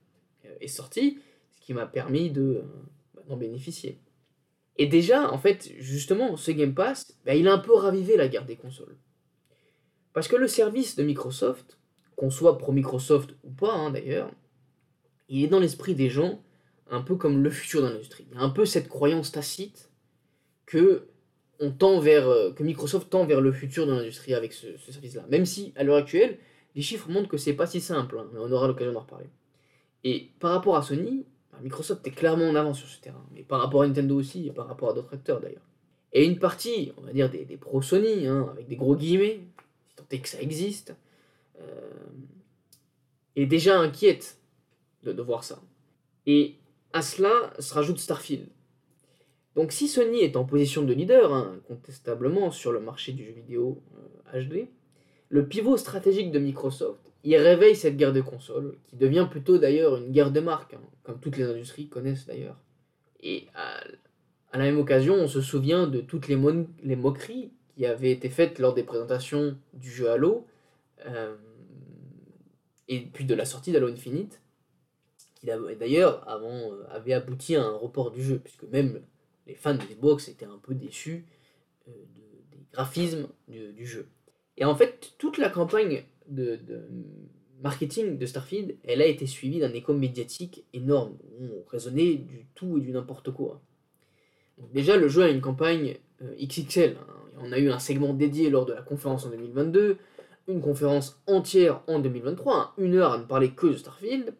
[0.44, 1.18] euh, est sorti,
[1.50, 2.62] ce qui m'a permis de, euh,
[3.14, 3.98] bah, d'en bénéficier.
[4.78, 8.28] Et déjà, en fait, justement, ce Game Pass, bah, il a un peu ravivé la
[8.28, 8.96] guerre des consoles.
[10.12, 11.78] Parce que le service de Microsoft,
[12.16, 14.30] qu'on soit pro Microsoft ou pas hein, d'ailleurs,
[15.28, 16.40] il est dans l'esprit des gens
[16.90, 18.26] un peu comme le futur de l'industrie.
[18.30, 19.90] Il y a un peu cette croyance tacite
[20.66, 21.06] que
[21.60, 25.24] on tend vers, euh, que Microsoft tend vers le futur de l'industrie avec ce, service-là.
[25.28, 26.38] Même si, à l'heure actuelle,
[26.74, 29.26] les chiffres montrent que c'est pas si simple, hein, mais on aura l'occasion d'en reparler.
[30.02, 33.42] Et par rapport à Sony, bah, Microsoft est clairement en avance sur ce terrain, mais
[33.42, 35.66] par rapport à Nintendo aussi, et par rapport à d'autres acteurs d'ailleurs.
[36.12, 39.40] Et une partie, on va dire, des, des pros Sony, hein, avec des gros guillemets,
[40.08, 40.94] tant que ça existe,
[41.60, 41.90] euh,
[43.36, 44.38] est déjà inquiète
[45.02, 45.60] de, voir ça.
[46.26, 46.56] Et
[46.92, 48.46] à cela se rajoute Starfield.
[49.56, 53.32] Donc si Sony est en position de leader, hein, incontestablement, sur le marché du jeu
[53.32, 53.82] vidéo
[54.32, 54.64] HD, euh,
[55.28, 59.96] le pivot stratégique de Microsoft, il réveille cette guerre de consoles, qui devient plutôt d'ailleurs
[59.96, 62.56] une guerre de marque, hein, comme toutes les industries connaissent d'ailleurs.
[63.22, 68.28] Et à, la même occasion, on se souvient de toutes les, moqueries qui avaient été
[68.28, 70.46] faites lors des présentations du jeu Halo,
[71.06, 71.36] euh,
[72.88, 74.40] et puis de la sortie d'Halo Infinite,
[75.34, 75.46] qui
[75.78, 79.00] d'ailleurs avant euh, avait abouti à un report du jeu, puisque même
[79.46, 81.24] les fans de Xbox étaient un peu déçus
[81.88, 81.92] euh,
[82.52, 84.08] des graphismes du, jeu.
[84.56, 86.58] Et en fait, toute la campagne de,
[87.62, 92.46] marketing de Starfield, elle a été suivie d'un écho médiatique énorme, où on raisonnait du
[92.54, 93.60] tout et du n'importe quoi.
[94.72, 96.96] déjà, le jeu a une campagne XXL.
[96.98, 97.19] Hein.
[97.42, 99.98] On a eu un segment dédié lors de la conférence en 2022,
[100.48, 102.70] une conférence entière en 2023, hein.
[102.78, 104.34] une heure à ne parler que de Starfield,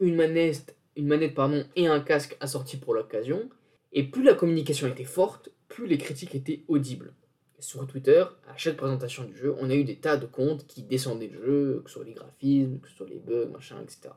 [0.00, 1.36] une manette, une manette
[1.76, 3.48] et un casque assortis pour l'occasion,
[3.92, 7.12] et plus la communication était forte, plus les critiques étaient audibles.
[7.60, 10.82] Sur Twitter, à chaque présentation du jeu, on a eu des tas de comptes qui
[10.82, 14.14] descendaient le jeu, que ce les graphismes, que ce les bugs, machin, etc.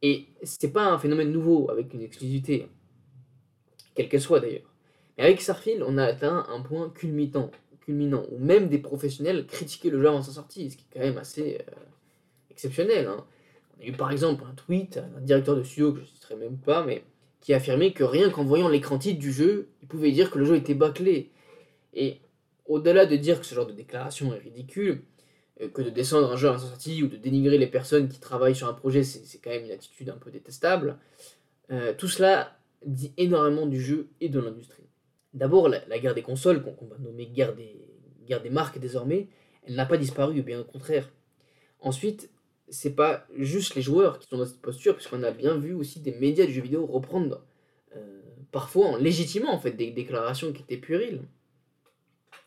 [0.00, 2.68] Et c'est pas un phénomène nouveau avec une exclusivité,
[3.94, 4.70] quelle qu'elle soit d'ailleurs.
[5.16, 7.50] Mais avec Starfield, on a atteint un point culminant,
[7.80, 11.04] culminant où même des professionnels critiquaient le jeu avant sa sortie, ce qui est quand
[11.04, 11.72] même assez euh,
[12.50, 13.06] exceptionnel.
[13.06, 13.24] Hein.
[13.78, 16.36] On a eu par exemple un tweet d'un directeur de studio que je ne citerai
[16.36, 17.04] même pas, mais
[17.40, 20.44] qui affirmait que rien qu'en voyant l'écran titre du jeu, il pouvait dire que le
[20.44, 21.30] jeu était bâclé.
[21.94, 22.20] Et
[22.66, 25.02] au-delà de dire que ce genre de déclaration est ridicule,
[25.60, 28.18] euh, que de descendre un jeu à sa sortie ou de dénigrer les personnes qui
[28.18, 30.98] travaillent sur un projet, c'est quand même une attitude un peu détestable,
[31.70, 34.85] euh, tout cela dit énormément du jeu et de l'industrie.
[35.36, 39.28] D'abord, la, guerre des consoles, qu'on va nommer guerre des, marques désormais,
[39.64, 41.10] elle n'a pas disparu, bien au contraire.
[41.78, 42.30] Ensuite,
[42.70, 46.00] c'est pas juste les joueurs qui sont dans cette posture, puisqu'on a bien vu aussi
[46.00, 47.44] des médias du jeu vidéo reprendre,
[47.94, 51.20] euh, parfois en légitimant des déclarations qui étaient puériles,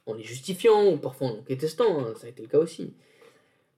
[0.08, 2.96] en les justifiant ou parfois en les testant, hein, ça a été le cas aussi.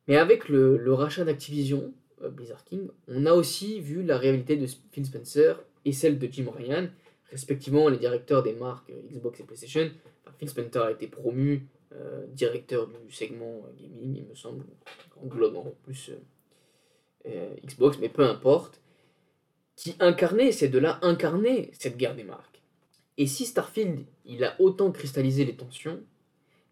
[0.07, 1.93] Mais avec le, rachat d'Activision,
[2.23, 6.29] euh, Blizzard King, on a aussi vu la réalité de Phil Spencer et celle de
[6.31, 6.87] Jim Ryan,
[7.31, 9.89] respectivement les directeurs des marques Xbox et PlayStation.
[10.37, 14.65] Phil Spencer a été promu euh, directeur du segment gaming, il me semble,
[15.17, 16.11] en plus
[17.27, 18.81] euh, Xbox, mais peu importe,
[19.75, 22.61] qui incarnait, c'est de là incarner cette guerre des marques.
[23.17, 25.99] Et si Starfield, il a autant cristallisé les tensions,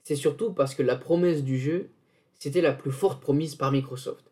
[0.03, 1.89] c'est surtout parce que la promesse du jeu,
[2.39, 4.25] c'était la plus forte promise par Microsoft.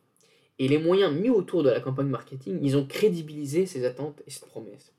[0.59, 4.31] Et les moyens mis autour de la campagne marketing, ils ont crédibilisé ces attentes et
[4.31, 4.93] cette promesse.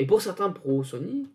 [0.00, 1.26] Et pour certains pros Sony,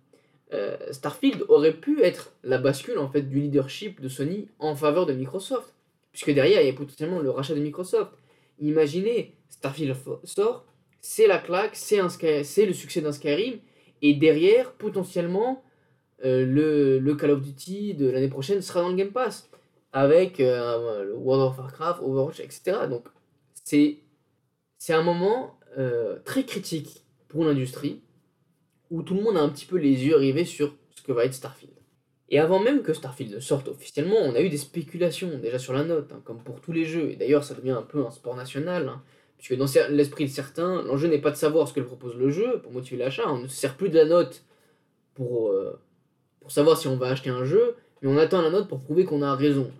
[0.52, 5.06] euh, Starfield aurait pu être la bascule en fait du leadership de Sony en faveur
[5.06, 5.76] de Microsoft.
[6.12, 8.12] Puisque derrière, il y a potentiellement le rachat de Microsoft.
[8.60, 10.66] Imaginez, Starfield sort,
[11.00, 13.60] c'est la claque, c'est le succès d'un Skyrim,
[14.02, 15.64] et derrière, potentiellement,
[16.24, 19.48] euh, le, Call of Duty de l'année prochaine sera dans le Game Pass,
[19.94, 22.88] avec euh, World of Warcraft, Overwatch, etc.
[22.90, 23.06] Donc,
[23.64, 24.00] c'est
[24.90, 25.60] un moment
[26.24, 28.02] très critique pour l'industrie,
[28.92, 31.26] où tout le monde a un petit peu les yeux rivés sur ce que va
[31.26, 31.76] être Starfield.
[32.30, 35.84] Et avant même que Starfield sorte officiellement, on a eu des spéculations déjà sur la
[35.84, 37.12] note, hein, comme pour tous les jeux.
[37.12, 39.02] Et d'ailleurs, ça devient un peu un sport national, hein,
[39.38, 42.60] puisque dans l'esprit de certains, l'enjeu n'est pas de savoir ce que propose le jeu
[42.64, 43.32] pour motiver l'achat.
[43.32, 44.44] On ne se sert plus de la note
[45.14, 45.80] pour, euh,
[46.40, 49.06] pour savoir si on va acheter un jeu, mais on attend la note pour prouver
[49.06, 49.72] qu'on a raison.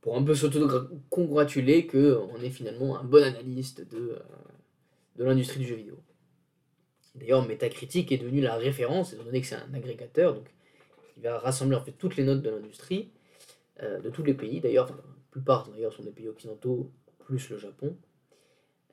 [0.00, 4.18] Pour un peu s'auto-congratuler qu'on est finalement un bon analyste de, euh,
[5.16, 5.96] de l'industrie du jeu vidéo.
[7.14, 10.46] D'ailleurs, Metacritic est devenu la référence, étant donné que c'est un agrégateur, donc
[11.16, 13.10] il va rassembler toutes les notes de l'industrie,
[13.82, 14.60] euh, de tous les pays.
[14.60, 17.96] D'ailleurs, la plupart d'ailleurs sont des pays occidentaux, plus le Japon.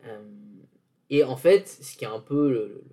[0.05, 0.19] Euh,
[1.09, 2.83] et en fait, ce qui est un peu le,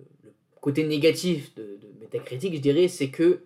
[0.61, 3.41] côté négatif de, de, Metacritic, je dirais, c'est que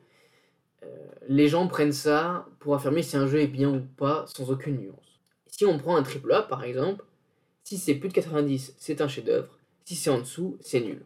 [0.83, 0.87] euh,
[1.27, 4.77] les gens prennent ça pour affirmer si un jeu est bien ou pas, sans aucune
[4.77, 5.19] nuance.
[5.47, 7.05] Si on prend un AAA par exemple,
[7.63, 9.59] si c'est plus de 90, c'est un chef-d'œuvre.
[9.85, 11.05] Si c'est en dessous, c'est nul.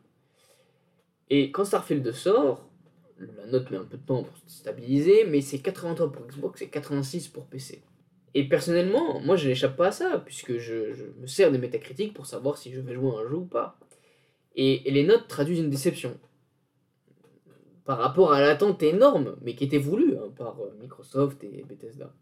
[1.30, 2.68] Et quand Starfield sort,
[3.20, 6.62] la note met un peu de temps pour se stabiliser, mais c'est 83 pour Xbox
[6.62, 7.84] et 86 pour PC.
[8.34, 12.26] Et personnellement, moi je n'échappe pas à ça, puisque je, me sers des métacritiques pour
[12.26, 13.80] savoir si je vais jouer un jeu ou pas.
[14.56, 16.18] Et, les notes traduisent une déception.
[17.86, 22.14] Par rapport à l'attente énorme, mais qui était voulue hein, par euh, Microsoft et Bethesda.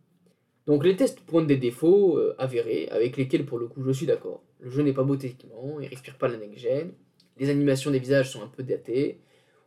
[0.68, 4.06] Donc les tests pointent des défauts euh, avérés, avec lesquels pour le coup je suis
[4.06, 4.44] d'accord.
[4.60, 6.92] Le jeu n'est pas beau techniquement, il respire pas la next-gen,
[7.38, 9.20] les animations des visages sont un peu datées.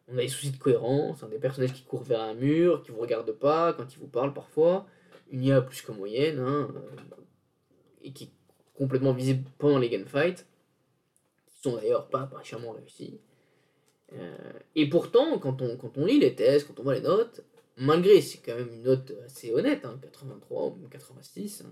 [0.08, 2.90] On a des soucis de cohérence, hein, des personnages qui courent vers un mur, qui
[2.90, 4.86] vous regardent pas quand ils vous parlent parfois.
[5.30, 7.14] Une IA plus que moyenne, hein, euh,
[8.02, 8.30] et qui est
[8.74, 10.46] complètement visible pendant les gunfights,
[11.46, 13.20] qui sont d'ailleurs pas particulièrement réussis.
[14.14, 17.42] Euh, et pourtant, quand on, quand on lit les tests, quand on voit les notes,
[17.76, 21.64] malgré c'est quand même une note assez honnête, 83 hein, ou 86,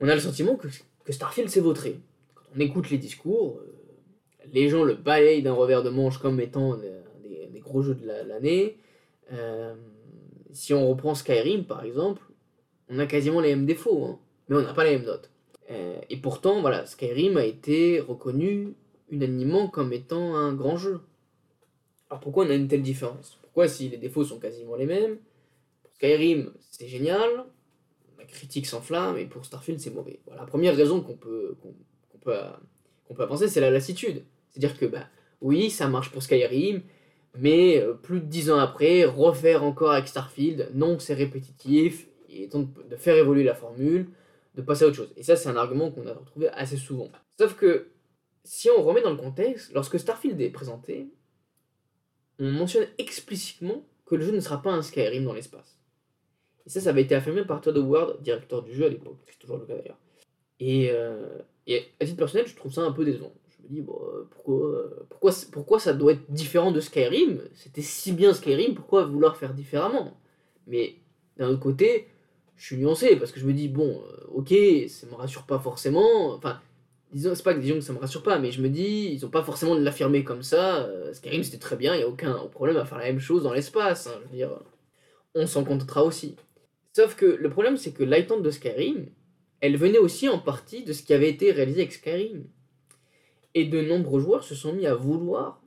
[0.00, 0.66] on a le sentiment que,
[1.04, 2.00] que Starfield s'est vautré.
[2.34, 3.85] Quand on écoute les discours, euh,
[4.52, 8.76] les gens le balayent d'un revers de manche comme étant des, gros jeux de l'année.
[9.32, 9.74] Euh,
[10.52, 12.22] si on reprend Skyrim par exemple,
[12.88, 15.30] on a quasiment les mêmes défauts, hein, mais on n'a pas les mêmes notes.
[15.70, 18.74] Euh, et pourtant, voilà, Skyrim a été reconnu
[19.10, 21.00] unanimement comme étant un grand jeu.
[22.08, 23.38] Alors pourquoi on a une telle différence?
[23.42, 25.18] Pourquoi si les défauts sont quasiment les mêmes?
[25.82, 27.46] Pour Skyrim, c'est génial,
[28.18, 30.20] la critique s'enflamme, et pour Starfield, c'est mauvais.
[30.36, 32.36] La première raison qu'on peut, qu'on peut,
[33.08, 34.22] qu'on peut penser, c'est la lassitude.
[34.56, 35.06] C'est-à-dire que, bah,
[35.42, 36.80] oui, ça marche pour Skyrim,
[37.38, 42.46] mais euh, plus de dix ans après, refaire encore avec Starfield, non, c'est répétitif, et
[42.46, 44.08] donc de faire évoluer la formule,
[44.54, 45.12] de passer à autre chose.
[45.18, 47.10] Et ça, c'est un argument qu'on a retrouvé assez souvent.
[47.38, 47.88] Sauf que,
[48.44, 51.08] si on remet dans le contexte, lorsque Starfield est présenté,
[52.38, 55.78] on mentionne explicitement que le jeu ne sera pas un Skyrim dans l'espace.
[56.64, 59.38] Et ça, ça avait été affirmé par Todd Howard, directeur du jeu à l'époque, c'est
[59.38, 59.98] toujours le cas d'ailleurs.
[60.60, 63.34] Et, euh, et à titre personnel, je trouve ça un peu décevant
[63.66, 65.06] me dis, euh, pourquoi, euh,
[65.52, 67.40] pourquoi, ça doit être différent de Skyrim?
[67.54, 70.16] C'était si bien Skyrim, pourquoi vouloir faire différemment?
[70.66, 70.96] Mais
[71.36, 72.08] d'un autre côté,
[72.56, 74.54] je suis nuancé parce que je me dis, bon, euh, ok,
[74.88, 76.34] ça me rassure pas forcément.
[76.34, 76.60] Enfin,
[77.12, 79.24] disons, c'est pas que disons que ça me rassure pas, mais je me dis, ils
[79.26, 80.88] ont pas forcément de l'affirmer comme ça.
[81.12, 83.52] Skyrim c'était très bien, il n'y a aucun problème à faire la même chose dans
[83.52, 84.06] l'espace.
[84.06, 84.50] Hein, je veux dire,
[85.34, 86.36] on s'en contentera aussi.
[86.92, 89.06] Sauf que le problème, c'est que l'item de Skyrim,
[89.60, 92.44] elle venait aussi en partie de ce qui avait été réalisé avec Skyrim.
[93.56, 95.62] Et de nombreux joueurs se sont mis à vouloir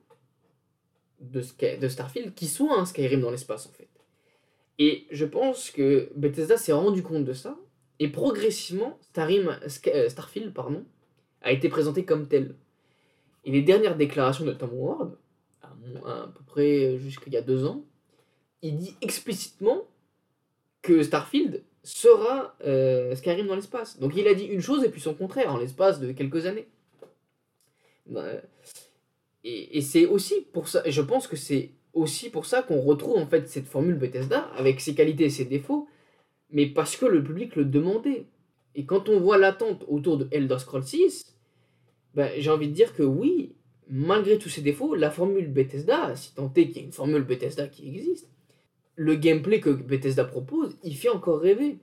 [1.19, 3.89] de, Starfield qui soit un Skyrim dans l'espace en fait.
[4.77, 7.57] Et je pense que Bethesda s'est rendu compte de ça,
[7.97, 10.85] et progressivement, euh, Starfield pardon,
[11.41, 12.53] a été présenté comme tel.
[13.43, 15.17] Et les dernières déclarations de Tom Ward,
[15.63, 17.83] à, peu près jusqu'il y a deux ans,
[18.61, 19.81] il dit explicitement
[20.83, 23.99] que Starfield sera euh, Skyrim dans l'espace.
[23.99, 26.67] Donc il a dit une chose et puis son contraire en l'espace de quelques années.
[29.43, 33.17] Et, et c'est aussi pour ça, je pense que c'est aussi pour ça qu'on retrouve
[33.17, 35.87] en fait cette formule Bethesda avec ses qualités et ses défauts,
[36.51, 38.25] mais parce que le public le demandait.
[38.75, 41.35] Et quand on voit l'attente autour de Elder Scrolls 6,
[42.15, 43.55] ben, j'ai envie de dire que oui,
[43.87, 47.23] malgré tous ses défauts, la formule Bethesda, si tant est qu'il y a une formule
[47.23, 48.29] Bethesda qui existe,
[48.95, 51.77] le gameplay que Bethesda propose, il fait encore rêver.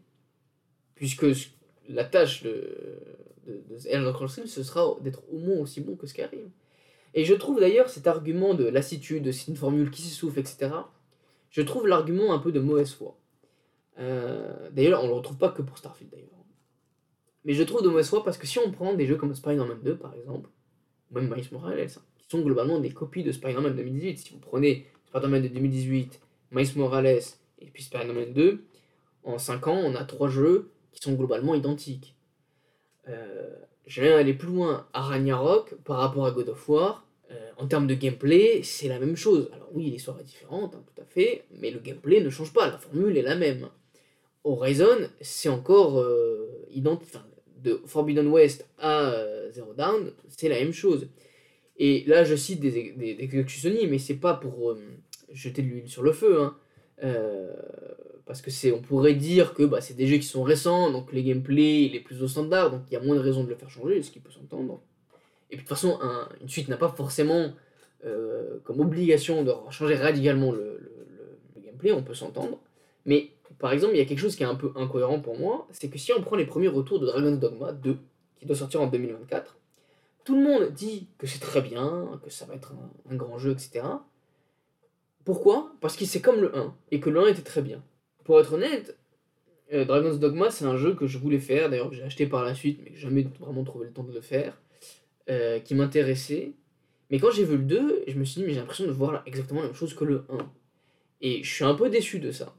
[0.95, 1.27] Puisque
[1.89, 2.99] la tâche de,
[3.47, 6.51] de, de Elder Scrolls ce sera d'être au moins aussi bon que Skyrim.
[7.15, 10.71] Et je trouve d'ailleurs cet argument de lassitude, c'est une formule qui s'essouffle, etc.,
[11.51, 13.17] je trouve l'argument un peu de mauvaise foi.
[13.99, 16.29] Euh, d'ailleurs, on le retrouve pas que pour Starfield d'ailleurs.
[17.45, 19.79] Mais je trouve de mauvaise foi parce que si on prend des jeux comme Spider-Man
[19.83, 20.51] 2 par exemple,
[21.11, 24.41] ou même Miles Morales, hein, qui sont globalement des copies de Spider-Man 2018, si vous
[24.41, 26.21] prenez Spider-Man de 2018,
[26.51, 27.21] Miles Morales
[27.61, 28.65] et puis Spider-Man 2,
[29.25, 32.16] en 5 ans, on a trois jeux qui sont globalement identiques.
[33.09, 37.07] Euh, je vais aller plus loin à Ragnarok par rapport à God of War.
[37.31, 39.49] Euh, en termes de gameplay, c'est la même chose.
[39.53, 42.67] Alors oui, l'histoire est différente, hein, tout à fait, mais le gameplay ne change pas,
[42.67, 43.69] la formule est la même.
[44.45, 47.15] Horizon, c'est encore euh, identique.
[47.65, 51.09] de Forbidden West à euh, Zero Dawn, c'est la même chose.
[51.79, 54.79] Et là, je cite des, des, des mais c'est pas pour euh,
[55.33, 56.41] jeter de l'huile sur le feu.
[56.41, 56.57] Hein.
[58.27, 61.12] Parce que c'est, on pourrait dire que bah, c'est des jeux qui sont récents, donc
[61.12, 63.49] les gameplays il est plus au standard, donc il y a moins de raisons de
[63.49, 64.81] le faire changer, ce qui peut s'entendre.
[65.51, 65.99] Et puis de toute façon,
[66.41, 67.53] une suite n'a pas forcément
[68.05, 70.93] euh, comme obligation de changer radicalement le,
[71.64, 72.59] gameplay, on peut s'entendre.
[73.05, 75.66] Mais par exemple, il y a quelque chose qui est un peu incohérent pour moi,
[75.70, 77.97] c'est que si on prend les premiers retours de Dragon's Dogma 2,
[78.41, 79.57] qui doit sortir en 2024,
[80.24, 82.72] tout le monde dit que c'est très bien, que ça va être
[83.09, 83.87] un, grand jeu, etc.
[85.24, 85.72] Pourquoi?
[85.81, 87.83] Parce que c'est comme le 1, et que le 1 était très bien.
[88.27, 88.99] Pour être honnête,
[89.72, 92.55] euh, Dragon's Dogma, c'est un jeu que je voulais faire, d'ailleurs j'ai acheté par la
[92.55, 94.61] suite, mais jamais vraiment trouvé le temps de le faire.
[95.29, 96.53] Euh, qui m'intéressait.
[97.11, 99.24] Mais quand j'ai vu le 2, je me suis dit, mais j'ai l'impression de voir
[99.27, 100.39] exactement la même chose que le 1.
[101.20, 102.55] Et je suis un peu déçu de ça.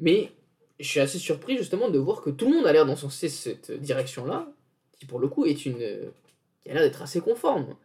[0.00, 0.32] Mais
[0.80, 3.70] je suis assez surpris justement de voir que tout le monde a l'air d'encenser cette
[3.70, 4.52] direction-là,
[4.98, 5.78] qui pour le coup est une.
[5.78, 7.76] qui a l'air d'être assez conforme.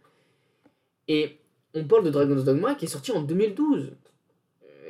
[1.08, 1.38] Et
[1.76, 3.92] on parle de Dragon's Dogma qui est sorti en 2012.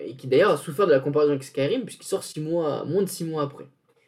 [0.04, 3.04] Et qui d'ailleurs a souffert de la comparaison avec Skyrim, puisqu'il sort six mois, moins
[3.04, 3.66] de 6 mois après.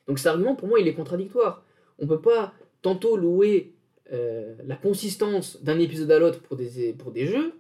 [0.08, 1.64] Donc cet argument, pour moi, il est contradictoire.
[2.00, 3.74] On peut pas tantôt louer
[4.12, 7.54] euh, la consistance d'un épisode à l'autre pour des, pour des jeux,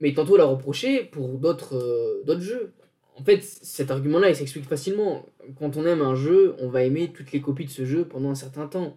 [0.00, 2.72] mais tantôt la reprocher pour d'autres euh, jeux.
[3.16, 5.26] En fait, cet argument-là, il s'explique facilement.
[5.58, 8.30] Quand on aime un jeu, on va aimer toutes les copies de ce jeu pendant
[8.30, 8.96] un certain temps,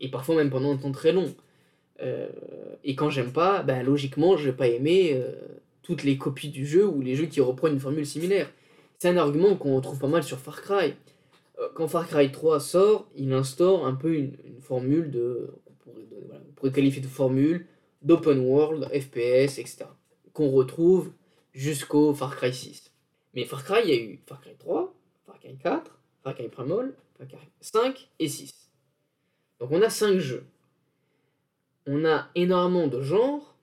[0.00, 1.34] et parfois même pendant un temps très long.
[2.02, 2.28] Euh,
[2.82, 5.22] et quand j'aime pas, ben, logiquement, je vais pas aimer
[5.84, 8.50] toutes les copies du jeu ou les jeux qui reprennent une formule similaire.
[8.98, 10.94] C'est un argument qu'on retrouve pas mal sur Far Cry.
[11.74, 15.50] Quand Far Cry 3 sort, il instaure un peu une formule de
[16.56, 17.66] pourrait qualifier de formule
[18.02, 19.84] d'open world, FPS, etc.
[20.32, 21.12] Qu'on retrouve
[21.52, 22.92] jusqu'au Far Cry 6.
[23.34, 24.94] Mais Far Cry, il y a eu Far Cry 3,
[25.26, 28.70] Far Cry 4, Far Cry Primal, Far Cry 5 et 6.
[29.60, 30.44] Donc on a 5 jeux.
[31.86, 33.56] On a énormément de genres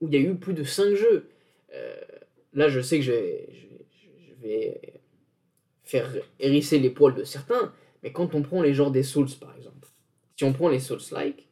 [0.00, 1.28] où il y a eu plus de 5 jeux.
[1.74, 1.96] Euh,
[2.52, 3.12] là, je sais que je
[4.42, 5.00] vais,
[5.82, 6.10] faire
[6.40, 7.72] hérisser les poils de certains,
[8.02, 9.88] mais quand on prend les genres des Souls par exemple,
[10.36, 11.46] si on prend les Souls-like,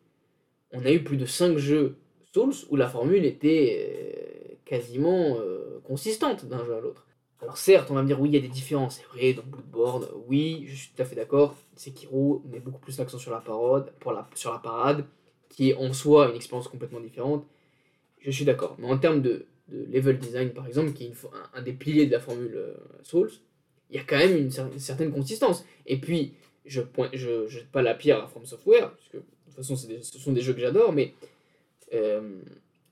[0.72, 1.96] on a eu plus de 5 jeux
[2.32, 7.06] Souls où la formule était euh, quasiment euh, consistante d'un jeu à l'autre.
[7.42, 9.42] Alors certes, on va me dire oui, il y a des différences, c'est vrai, dans
[9.42, 13.40] Bloodborne, oui, je suis tout à fait d'accord, Sekiro met beaucoup plus l'accent sur la
[13.40, 15.04] parade, pour la, sur la parade,
[15.48, 17.44] qui est en soi une expérience complètement différente,
[18.20, 18.76] je suis d'accord.
[18.78, 19.46] Mais en termes de,
[19.90, 21.12] level design, par exemple, qui est
[21.54, 23.30] un, des piliers de la formule euh, Souls,
[23.90, 25.64] il y a quand même une, certaine consistance.
[25.86, 26.32] Et puis,
[26.64, 30.32] je ne je, pas la pierre à From Software, puisque de toute façon, ce sont
[30.32, 31.12] des jeux que j'adore, mais
[31.92, 32.38] euh,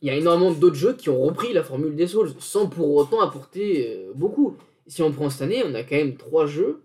[0.02, 2.94] il y a énormément d'autres jeux qui ont repris la formule des Souls, sans pour
[2.94, 4.56] autant apporter euh, beaucoup.
[4.86, 6.82] Si on prend cette année, on a quand même trois jeux,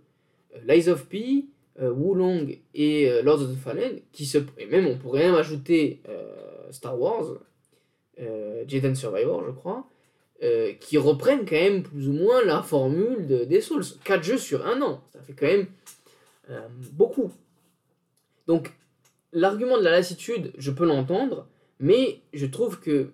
[0.66, 1.46] Lies of P,
[1.78, 4.00] Wulong et Lords of the Fallen,
[4.58, 6.00] et même on pourrait même ajouter
[6.72, 7.40] Star Wars,
[8.18, 9.88] Jedi Survivor, je crois,
[10.80, 13.84] qui reprennent quand même plus ou moins la formule de, des Souls.
[14.04, 15.68] Quatre jeux sur un an, ça fait quand même
[16.94, 17.32] beaucoup.
[18.48, 18.72] Donc,
[19.32, 21.48] l'argument de la lassitude, je peux l'entendre,
[21.80, 23.12] mais je trouve que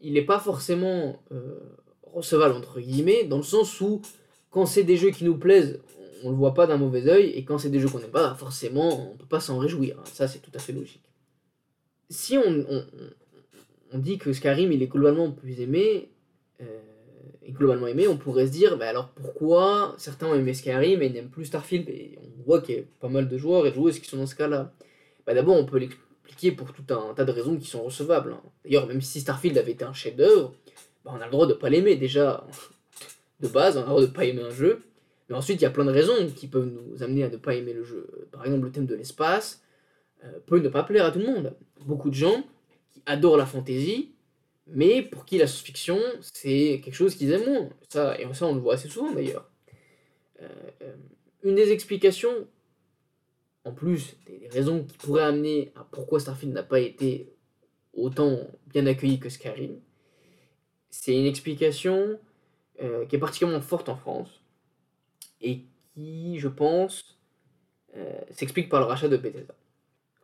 [0.00, 1.58] il n'est pas forcément euh,
[2.02, 4.02] recevable entre guillemets, dans le sens où
[4.50, 5.80] quand c'est des jeux qui nous plaisent,
[6.22, 8.34] on le voit pas d'un mauvais oeil, et quand c'est des jeux qu'on n'aime pas,
[8.34, 10.02] forcément, on peut pas s'en réjouir.
[10.04, 11.02] Ça, c'est tout à fait logique.
[12.08, 12.64] Si on,
[13.94, 16.10] dit que Skyrim il est globalement plus aimé,
[16.60, 16.80] euh,
[17.46, 21.10] et globalement aimé, on pourrait se dire, bah alors pourquoi certains ont aimé Skyrim et
[21.10, 21.88] n'aiment plus Starfield?
[21.88, 24.16] Et on voit qu'il y a pas mal de joueurs et de joueuses qui sont
[24.16, 24.72] dans ce cas-là.
[25.26, 28.32] Bah, d'abord, on peut l'expliquer pour tout un tas de raisons qui sont recevables.
[28.32, 28.42] Hein.
[28.64, 30.54] D'ailleurs, même si Starfield avait été un chef-d'œuvre,
[31.04, 32.44] bah, on a le droit de pas l'aimer déjà.
[33.38, 34.80] De base, on a le droit de pas aimer un jeu.
[35.28, 37.54] Mais ensuite, il y a plein de raisons qui peuvent nous amener à ne pas
[37.54, 38.26] aimer le jeu.
[38.32, 39.62] Par exemple, le thème de l'espace
[40.24, 41.52] euh, peut ne pas plaire à tout le monde.
[41.84, 42.44] Beaucoup de gens
[43.06, 44.12] adorent la fantasy,
[44.66, 45.98] mais pour qui la science-fiction,
[46.32, 47.68] c'est quelque chose qu'ils aiment moins.
[47.88, 49.48] Ça, et ça, on le voit assez souvent d'ailleurs.
[50.42, 50.48] Euh,
[50.82, 50.96] euh,
[51.42, 52.46] une des explications
[53.64, 57.32] en plus des, raisons qui pourraient amener à pourquoi Starfield n'a pas été
[57.94, 59.80] autant bien accueilli que Skyrim,
[60.90, 62.18] c'est une explication
[62.82, 64.40] euh, qui est particulièrement forte en France
[65.40, 65.62] et
[65.94, 67.12] qui, je pense,
[68.30, 69.54] s'explique par le rachat de Bethesda.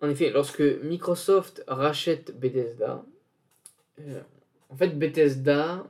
[0.02, 3.04] En effet, lorsque Microsoft rachète Bethesda,
[4.00, 4.20] euh,
[4.68, 5.88] en fait, Bethesda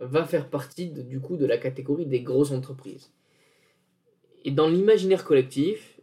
[0.00, 3.12] va faire partie du coup de la catégorie des grosses entreprises.
[4.44, 6.00] Et dans l'imaginaire collectif,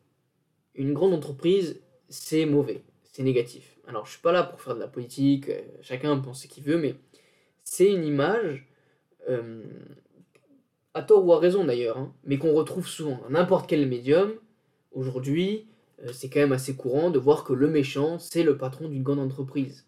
[0.74, 3.78] une grande entreprise, c'est mauvais, c'est négatif.
[3.88, 6.64] Alors, je suis pas là pour faire de la politique, euh, chacun pense ce qu'il
[6.64, 6.96] veut, mais
[7.66, 8.66] c'est une image,
[9.28, 9.64] euh,
[10.94, 14.32] à tort ou à raison d'ailleurs, hein, mais qu'on retrouve souvent dans n'importe quel médium.
[14.94, 15.68] Aujourd'hui,
[16.14, 19.20] c'est quand même assez courant de voir que le méchant, c'est le patron d'une grande
[19.20, 19.86] entreprise.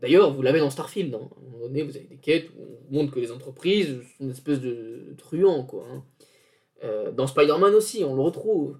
[0.00, 1.14] D'ailleurs, vous l'avez dans Starfield.
[1.14, 1.28] Hein.
[1.36, 4.24] À un moment donné, vous avez des quêtes où on montre que les entreprises sont
[4.24, 5.64] une espèce de truands.
[5.64, 7.12] Quoi, hein.
[7.16, 8.78] dans Spider-Man aussi, on le retrouve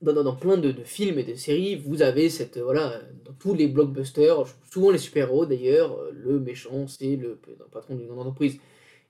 [0.00, 2.56] dans, plein de, films et de séries, vous avez cette.
[2.56, 7.38] Euh, voilà, dans tous les blockbusters, souvent les super-héros d'ailleurs, euh, le méchant, c'est le,
[7.72, 8.58] patron d'une grande entreprise.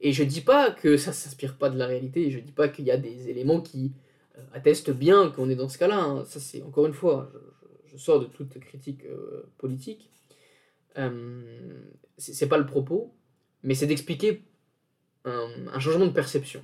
[0.00, 2.84] Et je dis pas que ça s'inspire pas de la réalité, je dis pas qu'il
[2.84, 3.92] y a des éléments qui
[4.38, 6.00] euh, attestent bien qu'on est dans ce cas-là.
[6.00, 6.24] Hein.
[6.24, 7.32] Ça, c'est encore une fois,
[7.86, 9.02] je, sors de toute critique
[9.58, 10.10] politique.
[12.16, 13.14] c'est pas le propos,
[13.62, 14.44] mais c'est d'expliquer
[15.24, 16.62] un, un changement de perception.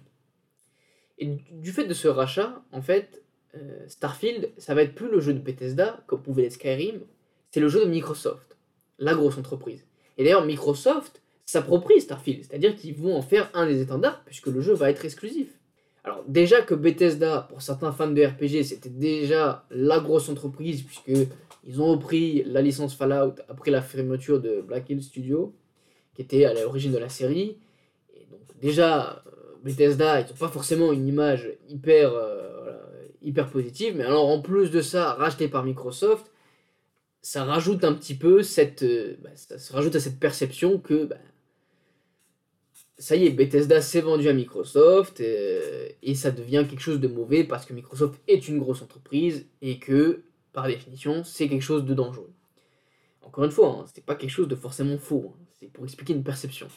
[1.19, 3.25] Et du fait de ce rachat, en fait,
[3.57, 7.01] euh, Starfield, ça va être plus le jeu de Bethesda, comme pouvait l'être Skyrim,
[7.51, 8.57] c'est le jeu de Microsoft,
[8.99, 9.85] la grosse entreprise.
[10.19, 14.61] Et d'ailleurs, Microsoft s'approprie Starfield, c'est-à-dire qu'ils vont en faire un des étendards, puisque le
[14.61, 15.61] jeu va être exclusif.
[16.05, 21.31] Alors déjà que Bethesda, pour certains fans de RPG, c'était déjà la grosse entreprise, puisque
[21.65, 25.55] ils ont repris la licence Fallout après la fermeture de Black Hill Studio,
[26.15, 27.57] qui était à l'origine de la série.
[28.61, 29.31] Déjà, euh,
[29.65, 32.45] Bethesda, ils pas forcément une image hyper euh,
[33.25, 33.97] hyper positive.
[33.97, 36.31] Mais alors en plus de ça, racheté par Microsoft,
[37.23, 41.17] ça rajoute un petit peu euh, bah, ça se rajoute à cette perception que bah,
[42.99, 47.09] ça y est, Bethesda s'est vendu à Microsoft euh, et ça devient quelque chose de
[47.09, 50.23] mauvais parce que Microsoft est une grosse entreprise et que
[50.53, 52.31] par définition c'est quelque chose de dangereux.
[53.23, 55.45] Encore une fois, hein, c'est pas quelque chose de forcément faux, hein.
[55.59, 56.69] c'est pour expliquer une perception.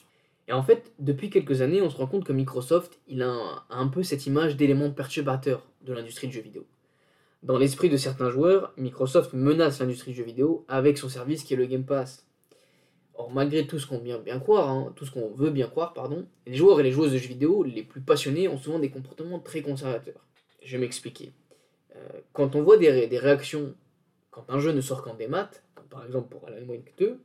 [0.47, 3.87] Et en fait, depuis quelques années, on se rend compte que Microsoft, il a un,
[3.87, 6.65] peu cette image d'élément perturbateur de l'industrie du jeu vidéo.
[7.43, 11.53] Dans l'esprit de certains joueurs, Microsoft menace l'industrie du jeu vidéo avec son service qui
[11.53, 12.26] est le Game Pass.
[13.19, 15.93] Or, malgré tout ce qu'on veut bien croire, hein, tout ce qu'on veut bien croire,
[15.93, 18.91] pardon, les joueurs et les joueuses de jeux vidéo les plus passionnés ont souvent des
[18.91, 20.23] comportements très conservateurs.
[20.63, 21.33] Je vais m'expliquer.
[21.95, 21.99] Euh,
[22.33, 23.73] quand on voit des, des, réactions
[24.29, 25.49] quand un jeu ne sort qu'en démat,
[25.89, 27.19] par exemple pour Alan Wake 2,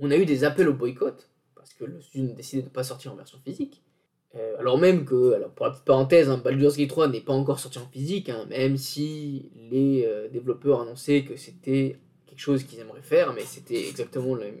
[0.00, 2.72] on a eu des appels au boycott parce que le studio a décidé de ne
[2.72, 3.82] pas sortir en version physique.
[4.34, 7.34] Euh, alors même que, alors pour la petite parenthèse, hein, Baldur's Gate 3 n'est pas
[7.34, 11.98] encore sorti en physique, hein, même si les euh, développeurs annonçaient que c'était
[12.32, 14.54] quelque chose qu'ils aimeraient faire, mais c'était exactement le,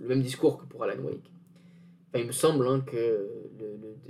[0.00, 1.32] même discours que pour Alan Wake.
[2.08, 3.30] Enfin, il me semble hein, que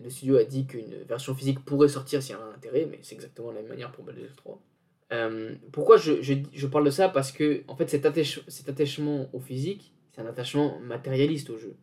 [0.03, 2.99] le, studio a dit qu'une version physique pourrait sortir s'il y a un intérêt, mais
[3.03, 4.61] c'est exactement la même manière pour Baldur's Gate 3.
[5.13, 7.09] Euh, pourquoi je, parle de ça?
[7.09, 11.77] Parce que en fait, cet, attachement au physique, c'est un attachement matérialiste au jeu.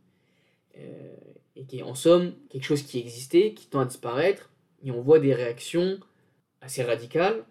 [0.77, 1.15] Euh,
[1.55, 4.49] et qui est en somme quelque chose qui existait, qui tend à disparaître,
[4.83, 5.97] et on voit des réactions
[6.59, 7.45] assez radicales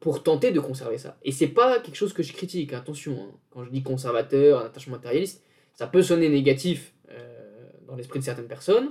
[0.00, 1.16] pour tenter de conserver ça.
[1.22, 3.34] Et c'est pas quelque chose que je critique, attention, hein.
[3.50, 5.42] quand je dis conservateur, un attachement matérialiste,
[5.74, 7.18] ça peut sonner négatif euh,
[7.86, 8.90] dans l'esprit de certaines personnes,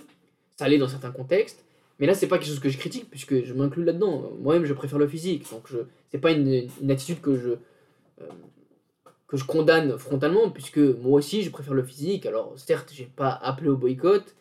[0.58, 1.64] ça l'est dans certains contextes,
[2.00, 4.32] mais là c'est pas quelque chose que je critique puisque je m'inclus là-dedans.
[4.40, 5.78] Moi-même je préfère le physique, donc je
[6.10, 7.52] c'est pas une, attitude que je
[9.32, 12.26] que je condamne frontalement, puisque moi aussi je préfère le physique.
[12.26, 14.36] Alors certes, j'ai pas appelé au boycott,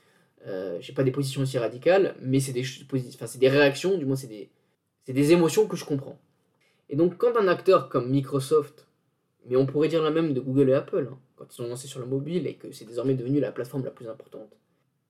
[0.47, 4.51] euh, j'ai pas des positions aussi radicales, mais c'est des, réactions, du moins c'est des,
[5.07, 6.19] des émotions que je comprends.
[6.91, 8.87] Et donc quand un acteur comme Microsoft,
[9.47, 11.87] mais on pourrait dire la même de Google et Apple, hein, quand ils sont lancés
[11.87, 14.51] sur le mobile et que c'est désormais devenu la plateforme la plus importante,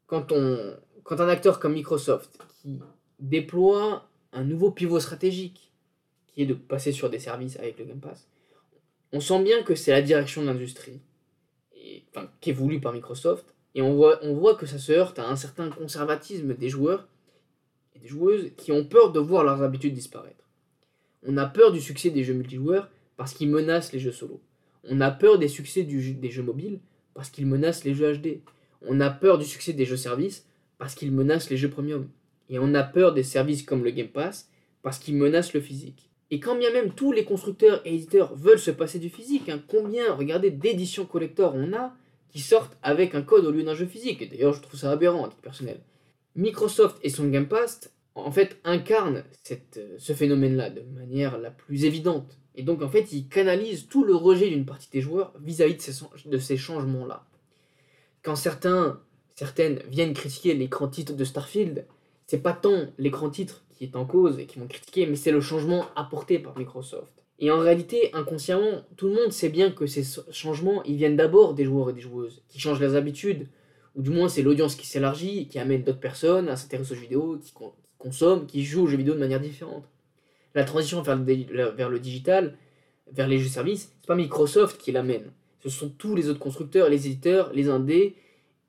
[0.06, 2.78] quand un acteur comme Microsoft qui
[3.18, 5.72] déploie un nouveau pivot stratégique,
[6.28, 8.28] qui est de passer sur des services avec le Game Pass,
[9.12, 11.00] on sent bien que c'est la direction de l'industrie,
[12.14, 15.18] enfin, qui est voulue par Microsoft, et on voit, on voit que ça se heurte
[15.18, 17.08] à un certain conservatisme des joueurs
[17.94, 20.44] et des joueuses qui ont peur de voir leurs habitudes disparaître.
[21.26, 24.40] On a peur du succès des jeux multijoueurs parce qu'ils menacent les jeux solo.
[24.84, 26.80] On a peur des succès des jeux mobiles
[27.14, 28.40] parce qu'ils menacent les jeux HD.
[28.86, 30.46] On a peur du succès des jeux services
[30.78, 32.08] parce qu'ils menacent les jeux premium.
[32.48, 34.48] Et on a peur des services comme le Game Pass
[34.82, 36.10] parce qu'ils menacent le physique.
[36.30, 39.60] Et quand bien même tous les constructeurs et éditeurs veulent se passer du physique, hein,
[39.68, 41.94] combien, regardez, d'éditions collector on a
[42.30, 44.30] qui sortent avec un code au lieu d'un jeu physique.
[44.30, 45.80] D'ailleurs, je trouve ça aberrant à titre personnel.
[46.36, 51.50] Microsoft et son Game Pass, en fait, incarnent cette, euh, ce phénomène-là de manière la
[51.50, 52.38] plus évidente.
[52.54, 55.80] Et donc, en fait, ils canalisent tout le rejet d'une partie des joueurs vis-à-vis de
[55.80, 57.24] ces, de ces changements-là.
[58.22, 59.00] Quand certains
[59.40, 61.86] certaines viennent critiquer l'écran titre de Starfield,
[62.26, 65.30] c'est pas tant l'écran titre qui est en cause et qui vont critiquer, mais c'est
[65.30, 67.24] le changement apporté par Microsoft.
[67.38, 71.54] Et en réalité, inconsciemment, tout le monde sait bien que ces changements, ils viennent d'abord
[71.54, 73.48] des joueurs et des joueuses, qui changent leurs habitudes,
[73.96, 77.00] ou du moins c'est l'audience qui s'élargit, qui amène d'autres personnes à s'intéresser aux jeux
[77.00, 77.54] vidéo, qui
[78.00, 79.84] consomment, qui jouent aux jeux vidéo de manière différente.
[80.56, 82.56] La transition vers le, digital,
[83.12, 85.30] vers les jeux services, c'est pas Microsoft qui l'amène.
[85.62, 88.16] Ce sont tous les autres constructeurs, les éditeurs, les indés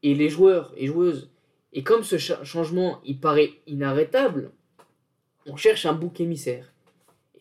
[0.03, 1.31] et les joueurs et joueuses.
[1.73, 4.51] Et comme ce changement il paraît inarrêtable,
[5.47, 6.71] on cherche un bouc émissaire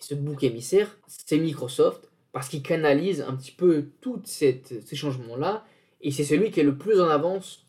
[0.00, 4.62] ce bouc émissaire, c'est Microsoft, parce qu'il canalise un petit peu tous ces
[4.92, 5.64] changements-là,
[6.00, 7.66] et c'est celui qui est le plus en avance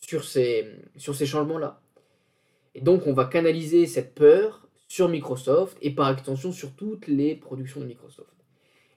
[0.00, 0.66] sur ces,
[0.96, 1.81] sur ces changements-là.
[2.74, 4.62] Et donc on va canaliser cette peur
[4.92, 8.28] sur Microsoft, et par extension sur toutes les productions de Microsoft.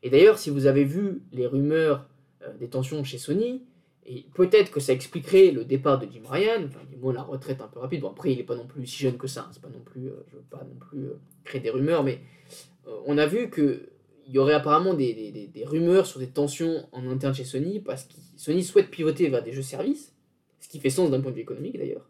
[0.03, 2.05] Et d'ailleurs, si vous avez vu les rumeurs
[2.43, 3.63] euh, des tensions chez Sony,
[4.05, 7.61] et peut-être que ça expliquerait le départ de Jim Ryan, enfin, du moins la retraite
[7.61, 8.01] un peu rapide.
[8.01, 9.79] Bon, après, il n'est pas non plus si jeune que ça, hein, c'est pas non
[9.79, 12.19] plus, euh, je veux pas non plus euh, créer des rumeurs, mais
[13.05, 13.87] on a vu qu'il
[14.27, 18.65] y aurait apparemment des, rumeurs sur des tensions en interne chez Sony, parce que Sony
[18.65, 20.13] souhaite pivoter vers des jeux services,
[20.59, 22.05] ce qui fait sens d'un point de vue économique d'ailleurs.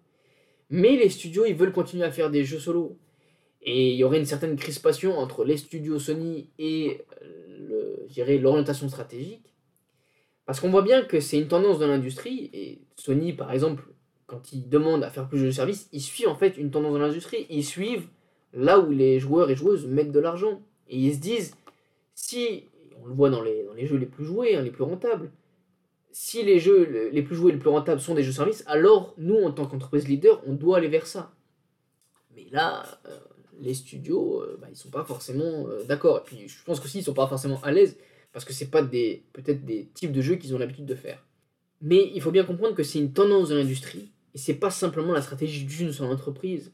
[0.69, 2.97] Mais les studios, ils veulent continuer à faire des jeux solo.
[3.61, 7.01] Et il y aurait une certaine crispation entre les studios Sony et
[8.17, 9.53] l'orientation stratégique.
[10.45, 13.83] Parce qu'on voit bien que c'est une tendance de l'industrie, et Sony, par exemple,
[14.27, 16.99] quand ils demandent à faire plus de services, ils suivent en fait une tendance de
[16.99, 18.07] l'industrie, ils suivent
[18.53, 20.61] là où les joueurs et joueuses mettent de l'argent.
[20.87, 21.55] Et ils se disent,
[22.13, 22.65] si,
[23.01, 25.31] on le voit dans les, dans les jeux les plus joués, hein, les plus rentables,
[26.17, 29.35] si les jeux les plus joués, les plus rentables sont des jeux services, alors nous,
[29.35, 31.33] en tant qu'entreprise leader, on doit aller vers ça.
[32.33, 33.19] Mais là, euh,
[33.59, 36.19] les studios, euh, bah, ils sont pas forcément euh, d'accord.
[36.19, 37.97] Et puis je pense qu'aussi, ils sont pas forcément à l'aise
[38.31, 41.21] parce que c'est pas des peut-être des types de jeux qu'ils ont l'habitude de faire.
[41.81, 45.11] Mais il faut bien comprendre que c'est une tendance de l'industrie et c'est pas simplement
[45.11, 46.71] la stratégie d'une seule entreprise.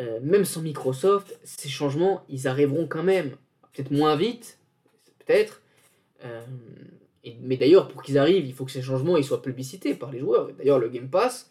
[0.00, 3.36] Euh, même sans Microsoft, ces changements, ils arriveront quand même,
[3.72, 4.58] peut-être moins vite,
[5.20, 5.60] peut-être.
[7.42, 10.20] Mais d'ailleurs, pour qu'ils arrivent, il faut que ces changements ils soient publicités par les
[10.20, 10.50] joueurs.
[10.58, 11.50] D'ailleurs, le Game Pass,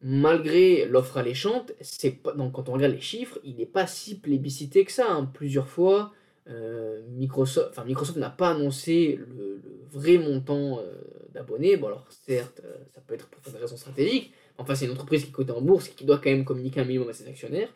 [0.00, 4.18] malgré l'offre alléchante, c'est pas, donc quand on regarde les chiffres, il n'est pas si
[4.18, 5.10] plébiscité que ça.
[5.10, 5.30] Hein.
[5.32, 6.12] Plusieurs fois,
[6.48, 9.60] euh, Microsoft, enfin Microsoft n'a pas annoncé le,
[9.92, 10.94] vrai montant euh,
[11.32, 11.76] d'abonnés.
[11.76, 14.32] Bon alors certes, euh, ça peut être pour des raisons stratégiques.
[14.58, 16.84] Enfin c'est une entreprise qui est en bourse et qui doit quand même communiquer un
[16.84, 17.72] minimum à ses actionnaires.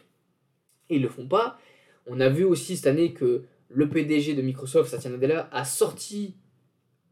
[0.91, 1.59] Et ils le font pas.
[2.07, 6.35] On a vu aussi cette année que le PDG de Microsoft, Satya Nadella, a sorti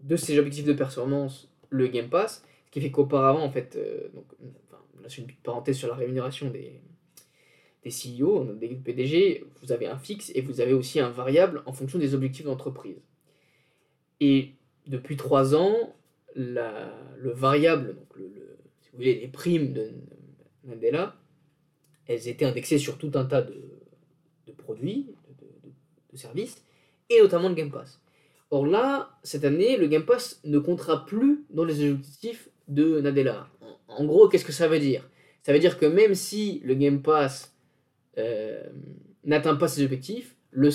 [0.05, 3.76] de ses objectifs de performance le Game Pass, ce qui fait qu'auparavant en fait,
[4.14, 4.24] donc,
[4.68, 6.80] enfin, là c'est une petite parenthèse sur la rémunération des,
[7.84, 11.72] des CEO, des PDG, vous avez un fixe et vous avez aussi un variable en
[11.72, 13.00] fonction des objectifs d'entreprise.
[14.20, 14.52] Et
[14.86, 15.94] depuis trois ans,
[16.34, 18.30] le variable, donc le,
[18.80, 19.92] si vous voulez, les primes de
[20.64, 21.16] Mandela,
[22.07, 23.61] elles étaient indexées sur tout un tas de,
[24.57, 25.09] produits,
[26.12, 26.64] de, services,
[27.11, 28.00] et notamment le Game Pass.
[28.55, 33.48] Or là, cette année, le Game Pass ne comptera plus dans les objectifs de Nadella.
[33.88, 35.11] en gros, qu'est-ce que ça veut dire?
[35.42, 37.52] Ça veut dire que même si le Game Pass
[38.16, 38.62] euh,
[39.24, 40.68] n'atteint pas ses objectifs, le,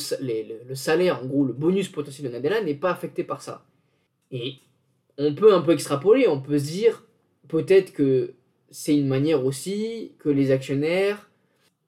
[0.68, 3.66] le, salaire, en gros, le bonus potentiel de Nadella n'est pas affecté par ça.
[4.30, 4.56] Et
[5.18, 7.08] on peut un peu extrapoler, on peut se dire
[7.48, 8.34] peut-être que
[8.72, 11.29] c'est une manière aussi que les actionnaires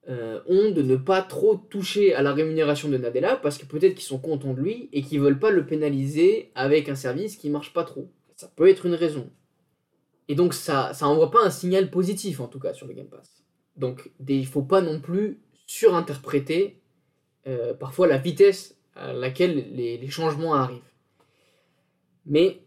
[0.10, 3.94] euh, ont de ne pas trop toucher à la rémunération de Nadella parce que peut-être
[3.94, 7.50] qu'ils sont contents de lui et qu'ils veulent pas le pénaliser avec un service qui
[7.50, 8.10] marche pas trop.
[8.36, 9.30] Ça peut être une raison.
[10.28, 13.08] Et donc ça, ça envoie pas un signal positif en tout cas sur le Game
[13.08, 13.44] Pass.
[13.78, 16.82] Donc il faut pas non plus surinterpréter
[17.48, 20.82] euh, parfois la vitesse à laquelle les, changements arrivent.
[22.26, 22.62] Mais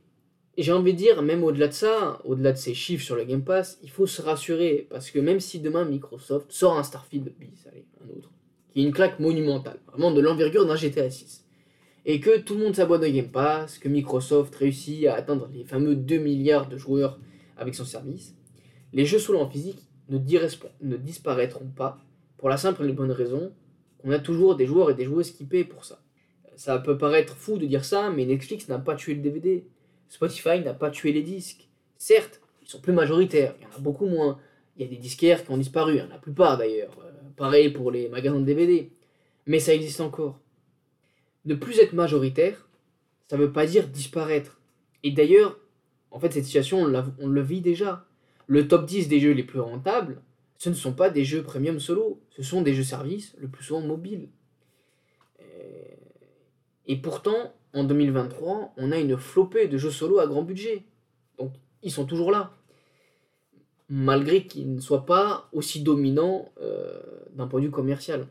[0.62, 3.42] j'ai envie de dire, même au-delà de ça, au-delà de ces chiffres sur le Game
[3.42, 7.66] Pass, il faut se rassurer, parce que même si demain Microsoft sort un Starfield bis,
[8.02, 8.30] un autre,
[8.72, 11.44] qui est une claque monumentale, vraiment de l'envergure d'un GTA 6,
[12.07, 15.64] et que tout le monde s'abonne au Game Pass, que Microsoft réussit à atteindre les
[15.64, 17.18] fameux 2 milliards de joueurs
[17.57, 18.34] avec son service,
[18.92, 21.98] les jeux solo en physique, ne, ne disparaîtront pas
[22.36, 23.52] pour la simple et bonne raison
[23.98, 26.00] qu'on a toujours des joueurs et des joueuses qui paient pour ça.
[26.57, 29.66] Ça peut paraître fou de dire ça, mais Netflix n'a pas tué le DVD.
[30.09, 31.68] Spotify n'a pas tué les disques.
[31.98, 34.38] Certes, ils sont plus majoritaires, il y en a beaucoup moins.
[34.76, 36.96] Il y a des disquaires qui ont disparu, la plupart d'ailleurs.
[37.05, 38.90] Euh, pareil pour les magasins de DVD.
[39.46, 40.38] Mais ça existe encore.
[41.44, 42.68] Ne plus être majoritaire,
[43.28, 44.61] ça ne veut pas dire disparaître.
[45.02, 45.59] Et d'ailleurs,
[46.11, 48.07] en fait, cette situation, on, on le vit déjà
[48.46, 50.20] le top 10 des jeux les plus rentables,
[50.59, 53.64] ce ne sont pas des jeux premium solo, ce sont des jeux services, le plus
[53.64, 54.28] souvent mobiles.
[55.40, 55.94] Euh,
[56.86, 60.84] et pourtant, en 2023, on a une flopée de jeux solo à grand budget.
[61.38, 61.52] Donc,
[61.82, 62.52] ils sont toujours là.
[63.90, 67.02] malgré qu'il ne soit pas aussi dominant euh,
[67.34, 68.26] d'un point de vue commercial.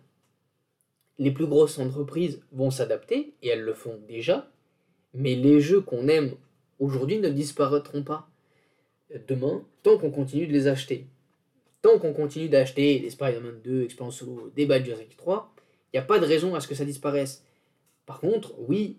[1.20, 4.50] Les plus grosses entreprises vont s'adapter, et elles le font déjà,
[5.14, 6.32] mais les jeux qu'on aime
[6.80, 8.28] aujourd'hui ne disparaîtront pas
[9.28, 11.06] demain tant qu'on continue de les acheter.
[11.82, 15.54] Tant qu'on continue d'acheter des Spider-Man 2, Experience Solo, des Baldur's Gate 3,
[15.94, 17.44] il n'y a pas de raison à ce que ça disparaisse.
[18.06, 18.98] Par contre, oui,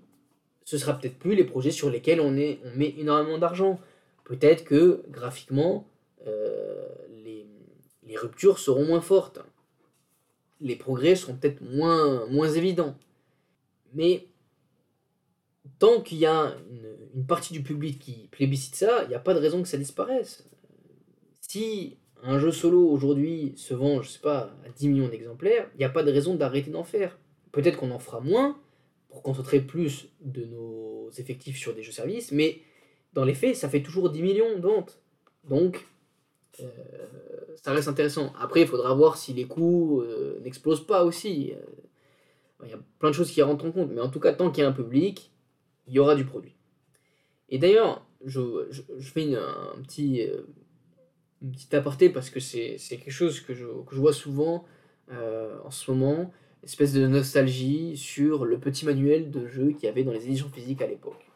[0.65, 3.79] ce sera peut-être plus les projets sur lesquels on, est, on met énormément d'argent.
[4.25, 5.87] Peut-être que graphiquement,
[6.27, 6.87] euh,
[7.25, 7.47] les,
[8.07, 9.41] les, ruptures seront moins fortes.
[10.61, 12.97] Les progrès seront peut-être moins, moins évidents.
[13.93, 14.27] Mais
[15.79, 16.57] tant qu'il y a
[17.15, 19.77] une, partie du public qui plébiscite ça, il n'y a pas de raison que ça
[19.79, 20.49] disparaisse.
[21.41, 25.79] Si un jeu solo aujourd'hui se vend, je sais pas, à 10 millions d'exemplaires, il
[25.79, 27.19] n'y a pas de raison d'arrêter d'en faire.
[27.53, 28.59] Peut-être qu'on en fera moins
[29.23, 32.61] concentrer plus de nos effectifs sur des jeux services, mais
[33.13, 35.01] dans les faits, ça fait toujours 10 millions de ventes.
[35.49, 35.87] Donc,
[36.61, 36.69] euh,
[37.63, 38.33] ça reste intéressant.
[38.39, 41.53] Après, il faudra voir si les coûts euh, n'explosent pas aussi.
[41.55, 41.61] Euh,
[42.65, 44.51] il y a plein de choses qui rentrent en compte, mais en tout cas, tant
[44.51, 45.31] qu'il y a un public,
[45.87, 46.57] il y aura du produit.
[47.49, 48.41] Et d'ailleurs, je,
[49.01, 49.39] fais une
[49.87, 54.65] petite aparté parce que c'est quelque chose que je, vois souvent
[55.11, 56.33] en ce moment,
[56.65, 60.49] espèce de nostalgie sur le petit manuel de jeu qu'il y avait dans les éditions
[60.49, 61.27] physiques à l'époque.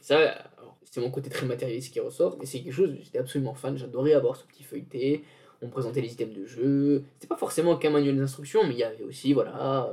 [0.00, 0.50] Ça,
[0.84, 4.14] c'est mon côté très matérialiste qui ressort, mais c'est quelque chose, j'étais absolument fan, j'adorais
[4.14, 5.24] avoir ce petit feuilleté,
[5.60, 8.84] on présentait les items de jeu, c'était pas forcément qu'un manuel d'instruction, mais il y
[8.84, 9.90] avait aussi, voilà,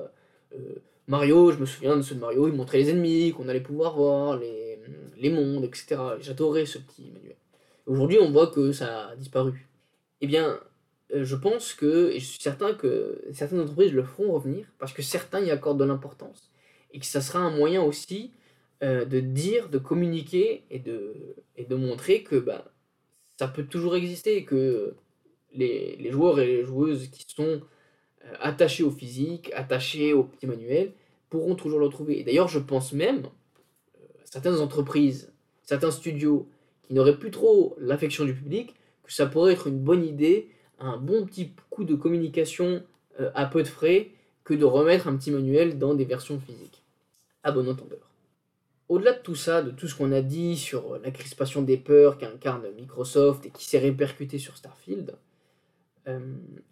[0.54, 0.76] euh,
[1.08, 3.96] Mario, je me souviens de ce de Mario, il montrait les ennemis, qu'on allait pouvoir
[3.96, 4.80] voir, les,
[5.18, 5.98] les mondes, etc.
[6.20, 7.36] J'adorais ce petit manuel.
[7.86, 9.68] Aujourd'hui, on voit que ça a disparu.
[10.22, 10.60] Eh bien,
[11.14, 15.02] je pense que, et je suis certain que certaines entreprises le feront revenir, parce que
[15.02, 16.52] certains y accordent de l'importance.
[16.92, 18.32] Et que ça sera un moyen aussi
[18.84, 21.14] euh, de dire, de communiquer et de,
[21.56, 22.72] et de montrer que bah,
[23.38, 24.96] ça peut toujours exister, que
[25.54, 27.62] les, les joueurs et les joueuses qui sont
[28.26, 30.94] euh, attachés au physique, attachés au petit manuel,
[31.30, 32.24] pourront toujours le trouver.
[32.24, 33.24] D'ailleurs, je pense même
[34.26, 35.32] certaines entreprises,
[35.64, 36.50] certains studios
[36.84, 40.50] qui n'auraient plus trop l'affection du public, que ça pourrait être une bonne idée,
[40.80, 42.84] un bon petit coup de communication
[43.20, 44.12] euh, à peu de frais,
[44.44, 46.84] que de remettre un petit manuel dans des versions physiques.
[47.44, 48.12] À bon entendeur.
[48.90, 52.18] Au-delà de tout ça, de tout ce qu'on a dit sur la crispation des peurs
[52.18, 55.16] qu'incarne Microsoft et qui s'est répercuté sur Starfield,
[56.08, 56.20] euh,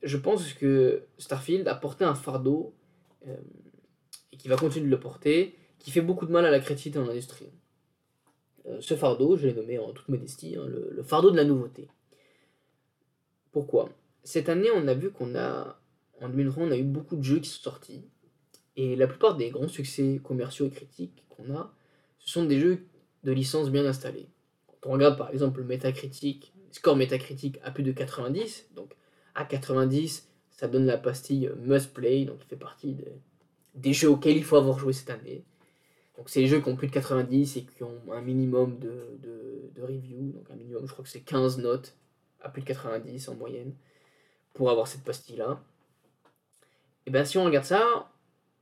[0.04, 2.74] je pense que Starfield a porté un fardeau,
[3.28, 3.36] euh,
[4.32, 7.00] et qui va continuer de le porter, qui fait beaucoup de mal à la créativité
[7.00, 7.50] en industrie.
[8.80, 11.88] ce fardeau, je l'ai nommé en toute modestie, hein, le, fardeau de la nouveauté.
[13.54, 13.90] Pourquoi?
[14.24, 15.80] Cette année, on a vu qu'on a,
[16.20, 18.04] en 2020, on a eu beaucoup de jeux qui sont sortis.
[18.76, 21.72] Et la plupart des grands succès commerciaux et critiques qu'on a,
[22.18, 22.86] ce sont des jeux
[23.24, 24.28] de licence bien installés.
[24.82, 25.80] Quand on regarde par exemple le
[26.72, 28.96] score Metacritic à plus de 90, donc
[29.36, 32.98] à 90, ça donne la pastille Must Play, donc il fait partie
[33.76, 35.44] des jeux auxquels il faut avoir joué cette année.
[36.18, 39.18] Donc c'est les jeux qui ont plus de 90 et qui ont un minimum de,
[39.22, 41.96] de, de review, donc un minimum, je crois que c'est 15 notes
[42.44, 43.74] à plus de 90 en moyenne
[44.54, 45.62] pour avoir cette pastille-là.
[47.06, 48.12] Et bien si on regarde ça,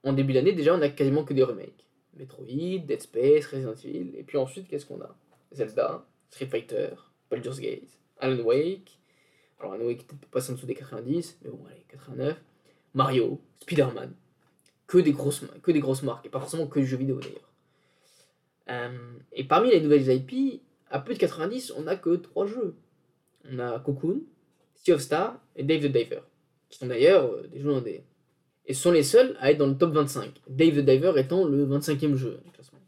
[0.03, 1.85] en début d'année déjà on a quasiment que des remakes.
[2.15, 5.15] Metroid, Dead Space, Resident Evil, et puis ensuite qu'est-ce qu'on a?
[5.53, 6.89] Zelda, Street Fighter,
[7.29, 8.97] Baldur's Gate, Alan Wake,
[9.59, 12.37] alors Alan Wake peut passer en dessous des 90, mais bon allez, 89,
[12.93, 14.13] Mario, Spider-Man,
[14.87, 17.49] que des grosses que des grosses marques, et pas forcément que du jeu vidéo d'ailleurs.
[18.69, 22.75] Euh, et parmi les nouvelles IP, à plus de 90, on n'a que 3 jeux
[23.49, 24.21] on a Cocoon,
[24.75, 26.21] Sea of Star et Dave the Diver,
[26.69, 28.03] qui sont d'ailleurs euh, des jeux indés.
[28.65, 31.65] Et sont les seuls à être dans le top 25, Dave the Diver étant le
[31.65, 32.79] 25e jeu du classement.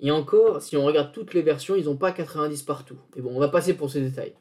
[0.00, 2.98] Et encore, si on regarde toutes les versions, ils n'ont pas 90 partout.
[3.16, 4.34] Mais bon, on va passer pour ces détails.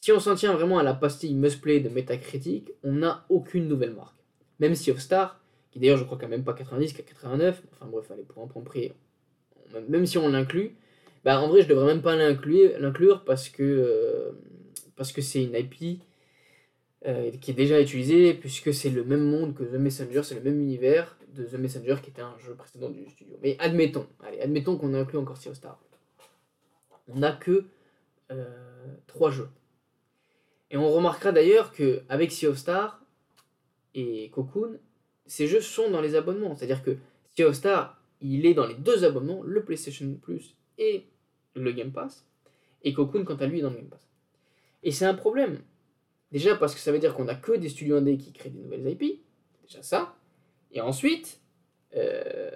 [0.00, 3.94] Si on s'en tient vraiment à la pastille must-play de Metacritic, on n'a aucune nouvelle
[3.94, 4.16] marque.
[4.60, 5.40] Même Sea of Star,
[5.70, 8.62] qui d'ailleurs je crois quand même pas 90, qu'à 89, enfin bref, allez, pour un
[8.62, 8.92] prix,
[9.88, 10.76] même si on l'inclut,
[11.24, 14.32] bah, en vrai, je devrais même pas l'inclure parce que euh,
[14.96, 16.00] parce que c'est une IP
[17.06, 20.42] euh, qui est déjà utilisée, puisque c'est le même monde que The Messenger, c'est le
[20.42, 23.36] même univers de The Messenger qui était un jeu précédent du studio.
[23.42, 25.78] Mais admettons, allez, admettons qu'on inclut encore Sea of Star.
[27.06, 27.64] On n'a que
[28.32, 28.44] euh,
[29.06, 29.48] trois jeux.
[30.70, 33.00] Et on remarquera d'ailleurs qu'avec Sea of Star
[33.94, 34.78] et Cocoon,
[35.26, 36.54] ces jeux sont dans les abonnements.
[36.56, 36.96] C'est-à-dire que
[37.36, 41.06] Sea of Star, il est dans les deux abonnements, le PlayStation Plus et
[41.54, 42.24] le Game Pass.
[42.84, 44.08] Et Cocoon, quant à lui, est dans le Game Pass.
[44.82, 45.60] Et c'est un problème.
[46.32, 48.60] Déjà parce que ça veut dire qu'on a que des studios indés qui créent des
[48.60, 49.22] nouvelles IP.
[49.66, 50.14] Déjà ça.
[50.72, 51.40] Et ensuite,
[51.96, 52.50] euh,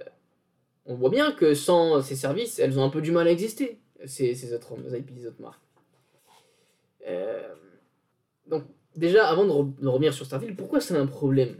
[0.87, 3.81] on voit bien que sans ces services, elles ont un peu du mal à exister,
[4.05, 5.63] ces, ces autres IP, ces autres marques.
[7.07, 7.55] Euh,
[8.47, 8.65] Donc,
[8.97, 11.57] déjà, avant de, re- de revenir sur Starfield, pourquoi c'est un problème,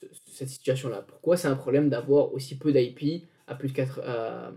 [0.00, 1.02] ce- cette situation-là?
[1.02, 4.52] Pourquoi c'est un problème d'avoir aussi peu d'IP à, plus de quatre- à,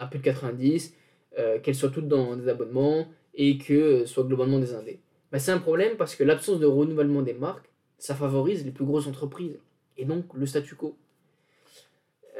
[0.00, 0.94] à plus de 90,
[1.38, 4.98] euh, qu'elles soient toutes dans des abonnements et que ce soit globalement des indés
[5.30, 8.84] bah, C'est un problème parce que l'absence de renouvellement des marques, ça favorise les plus
[8.84, 9.58] grosses entreprises
[9.96, 10.96] et donc le statu quo.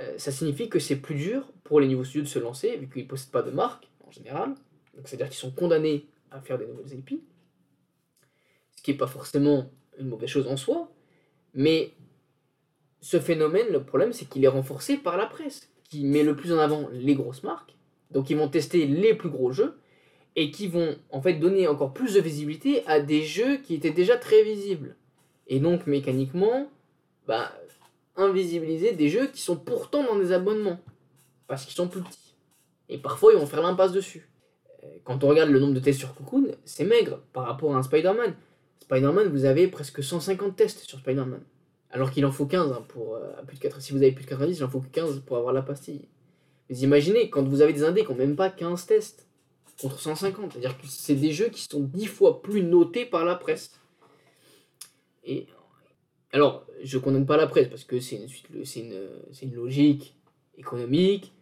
[0.00, 2.88] Euh, ça signifie que c'est plus dur pour les nouveaux studios de se lancer vu
[2.88, 4.54] qu'ils ne possèdent pas de marque en général.
[5.04, 7.22] C'est-à-dire qu'ils sont condamnés à faire des nouvelles IP.
[8.76, 10.90] Ce qui n'est pas forcément une mauvaise chose en soi.
[11.54, 11.92] Mais
[13.00, 16.53] ce phénomène, le problème, c'est qu'il est renforcé par la presse, qui met le plus
[16.53, 17.74] en avant les grosses marques.
[18.11, 19.76] Donc ils vont tester les plus gros jeux
[20.36, 23.91] et qui vont en fait donner encore plus de visibilité à des jeux qui étaient
[23.91, 24.97] déjà très visibles.
[25.49, 26.70] Et donc mécaniquement,
[27.26, 27.53] bah,
[28.16, 30.78] invisibiliser des jeux qui sont pourtant dans des abonnements,
[31.47, 32.34] parce qu'ils sont plus petits.
[32.88, 34.28] Et parfois ils vont faire l'impasse dessus.
[34.84, 37.78] Euh, Quand on regarde le nombre de tests sur Cocoon, c'est maigre par rapport à
[37.78, 38.34] un Spider-Man.
[38.80, 41.43] Spider-Man, vous avez presque 150 tests sur Spider-Man.
[41.91, 43.80] Alors qu'il en faut 15 hein, pour euh, plus de 4...
[43.80, 46.09] Si vous avez plus de 90, il en faut que 15 pour avoir la pastille.
[46.68, 49.26] Mais imaginez, quand vous avez des indés qui n'ont même pas 15 tests
[49.80, 53.34] contre 150, c'est-à-dire que c'est des jeux qui sont 10 fois plus notés par la
[53.34, 53.72] presse.
[55.24, 55.47] Et
[56.32, 58.16] alors, je condamne pas la presse parce que c'est
[58.76, 59.09] une,
[59.43, 60.14] une logique
[60.57, 61.32] économique.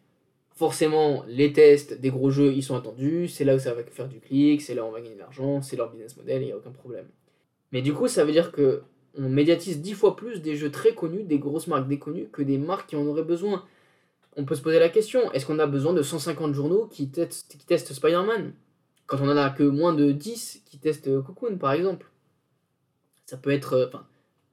[0.54, 3.28] Forcément, les tests des gros jeux, ils sont attendus.
[3.28, 5.20] C'est là où ça va faire du clic, c'est là où on va gagner de
[5.20, 7.06] l'argent, c'est leur business model, il n'y a aucun problème.
[7.70, 8.82] Mais du coup, ça veut dire que
[9.18, 12.56] on médiatise 10 fois plus des jeux très connus, des grosses marques déconnues, que des
[12.56, 13.64] marques qui en auraient besoin.
[14.36, 17.56] On peut se poser la question, est-ce qu'on a besoin de 150 journaux qui testent,
[17.58, 18.52] qui Spider-Man?
[19.06, 22.10] Quand on en a que moins de 10 qui testent Cocoon, par exemple.
[23.26, 23.72] Ça peut être...
[23.74, 23.86] euh,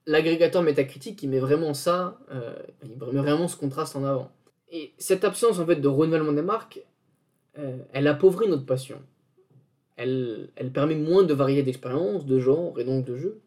[0.08, 4.32] l'agrégateur métacritique, il met vraiment ça, euh, il met vraiment ce contraste en avant.
[4.72, 6.82] Et cette absence, en fait, de renouvellement des marques,
[7.60, 9.02] euh, elle appauvrit notre passion.
[9.96, 13.42] Elle, elle permet moins de variété d'expériences, de genres et donc de jeux.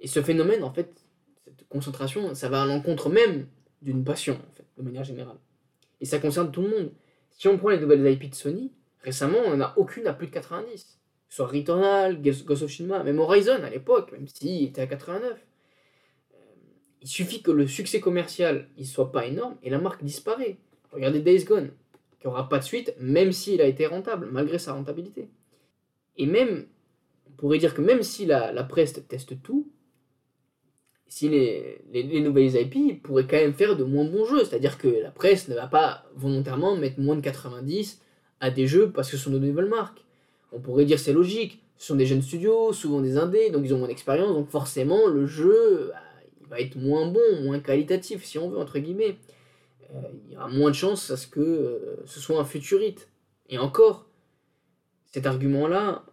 [0.00, 1.04] Et ce phénomène, en fait,
[1.44, 3.46] cette concentration, ça va à l'encontre même
[3.82, 5.36] d'une passion, en fait, de manière générale.
[6.00, 6.92] Et ça concerne tout le monde.
[7.30, 8.72] Si on prend les nouvelles IP de Sony,
[9.02, 10.98] récemment, on n'en a aucune à plus de 90.
[11.28, 14.86] Que ce soit Returnal, Ghost of Tsushima, même Horizon à l'époque, même s'il était à
[14.86, 15.32] 89.
[15.32, 16.36] Euh,
[17.02, 20.56] Il suffit que le succès commercial il soit pas énorme et la marque disparaît.
[20.90, 21.70] Regardez Days Gone,
[22.18, 25.28] qui aura pas de suite, même s'il a été rentable, malgré sa rentabilité.
[26.16, 26.66] Et même,
[27.28, 29.70] on pourrait dire que même si la, la presse teste tout,
[31.10, 34.44] si les, les, les nouvelles IP pourraient quand même faire de moins bons jeux.
[34.44, 38.00] C'est-à-dire que la presse ne va pas volontairement mettre moins de 90
[38.38, 40.04] à des jeux parce que ce sont de nouvelles marques.
[40.52, 41.60] On pourrait dire c'est logique.
[41.76, 45.06] Ce sont des jeunes studios, souvent des indés, donc ils ont moins d'expérience, donc forcément
[45.06, 45.98] le jeu bah,
[46.40, 49.16] il va être moins bon, moins qualitatif si on veut, entre guillemets.
[49.94, 53.08] Euh, il y aura moins de chances à ce que euh, ce soit un futurite.
[53.48, 54.06] Et encore,
[55.06, 56.04] cet argument-là,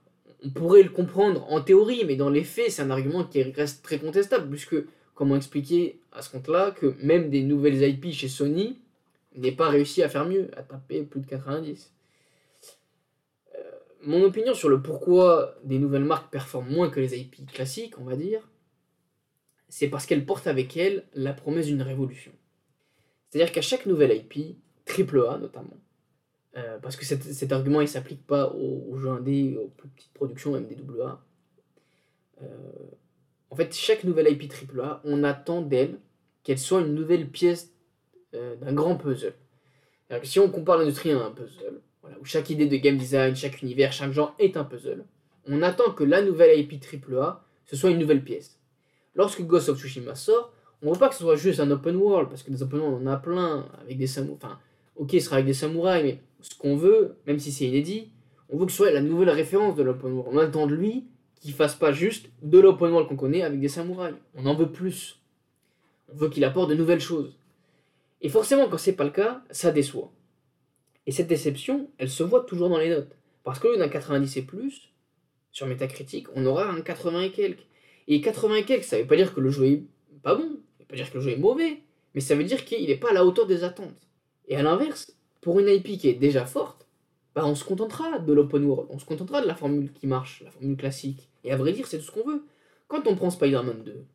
[0.43, 3.83] on pourrait le comprendre en théorie, mais dans les faits, c'est un argument qui reste
[3.83, 4.75] très contestable, puisque
[5.15, 8.79] comment expliquer à ce compte-là que même des nouvelles IP chez Sony
[9.35, 11.91] n'aient pas réussi à faire mieux, à taper plus de 90
[13.55, 13.61] Euh,
[14.03, 18.03] Mon opinion sur le pourquoi des nouvelles marques performent moins que les IP classiques, on
[18.03, 18.47] va dire,
[19.69, 22.31] c'est parce qu'elles portent avec elles la promesse d'une révolution.
[23.29, 24.57] C'est-à-dire qu'à chaque nouvelle IP,
[24.87, 25.77] AAA notamment,
[26.57, 30.13] euh, parce que cet, argument il s'applique pas aux, aux jeux indés, aux plus petites
[30.13, 31.21] productions, même des AA.
[32.41, 32.45] Euh,
[33.51, 35.99] en fait, chaque nouvelle IP AAA, on attend d'elle
[36.43, 37.71] qu'elle soit une nouvelle pièce
[38.33, 39.33] euh, d'un grand puzzle.
[40.23, 43.61] Si on compare l'industrie à un puzzle, voilà, où chaque idée de game design, chaque
[43.61, 45.03] univers, chaque genre est un puzzle,
[45.47, 48.57] on attend que la nouvelle IP AAA, ce soit une nouvelle pièce.
[49.15, 51.97] Lorsque Ghost of Tsushima sort, on ne veut pas que ce soit juste un open
[51.97, 54.57] world, parce que des open world, on en a plein, avec des samouraïs.
[54.97, 58.09] Ok, ce sera avec des samouraïs, mais ce qu'on veut, même si c'est inédit,
[58.49, 60.29] on veut que ce soit la nouvelle référence de l'open world.
[60.33, 61.05] On attend de lui
[61.41, 64.15] qu'il fasse pas juste de l'open world qu'on connaît avec des samouraïs.
[64.35, 65.19] On en veut plus.
[66.11, 67.37] On veut qu'il apporte de nouvelles choses.
[68.21, 70.11] Et forcément, quand c'est pas le cas, ça déçoit.
[71.05, 73.15] Et cette déception, elle se voit toujours dans les notes.
[73.43, 74.89] Parce que d'un 90 et plus,
[75.51, 77.65] sur Metacritic, on aura un 80 et quelques.
[78.07, 79.83] Et 80 et quelques, ça veut pas dire que le jeu est
[80.23, 81.81] pas bon, ça veut pas dire que le jeu est mauvais,
[82.13, 84.06] mais ça veut dire qu'il n'est pas à la hauteur des attentes.
[84.47, 86.87] Et à l'inverse, pour une IP qui est déjà forte,
[87.35, 90.41] bah on se contentera de l'open world, on se contentera de la formule qui marche,
[90.43, 91.29] la formule classique.
[91.43, 92.43] Et à vrai dire, c'est tout ce qu'on veut.
[92.87, 94.05] Quand on prend Spider-Man 2,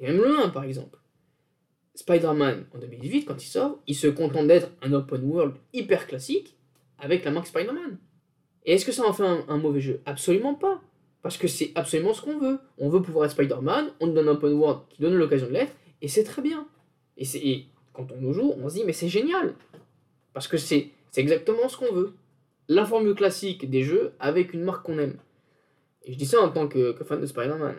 [0.00, 0.98] et même le 1 par exemple,
[1.94, 6.56] Spider-Man en 2018, quand il sort, il se contente d'être un open world hyper classique
[6.98, 7.98] avec la marque Spider-Man.
[8.64, 10.00] Et est-ce que ça en fait un, mauvais jeu?
[10.06, 10.80] Absolument pas.
[11.22, 12.58] Parce que c'est absolument ce qu'on veut.
[12.78, 15.72] On veut pouvoir être Spider-Man, on donne un open world qui donne l'occasion de l'être,
[16.00, 16.66] et c'est très bien.
[17.16, 19.54] Et, et quand on nous joue, on se dit, mais c'est génial.
[20.32, 22.14] Parce que c'est exactement ce qu'on veut.
[22.68, 25.18] La formule classique des jeux avec une marque qu'on aime.
[26.04, 27.76] Et je dis ça en tant que, fan de Spider-Man.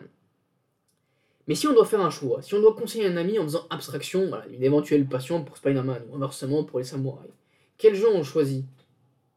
[1.46, 3.66] Mais si on doit faire un choix, si on doit conseiller un ami en faisant
[3.68, 7.30] abstraction d'une éventuelle passion pour Spider-Man ou inversement pour les samouraïs,
[7.76, 8.64] quel jeu on choisit?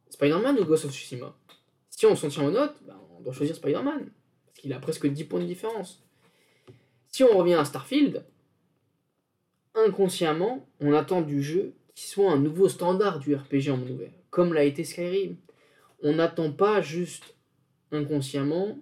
[0.09, 1.36] Spider-Man ou Ghost of Tsushima?
[1.89, 4.09] Si on s'en tient aux notes, bah, on doit choisir Spider-Man,
[4.45, 6.01] parce qu'il a presque 10 points de différence.
[7.09, 8.23] Si on revient à Starfield,
[9.78, 14.11] inconsciemment, on attend du jeu qu'il soit un nouveau standard du RPG en monde ouvert,
[14.30, 15.38] comme l'a été Skyrim.
[16.03, 17.36] On n'attend pas juste
[17.91, 18.78] inconsciemment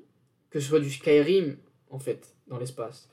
[0.49, 1.57] que ce soit du Skyrim,
[1.89, 3.09] en fait, dans l'espace.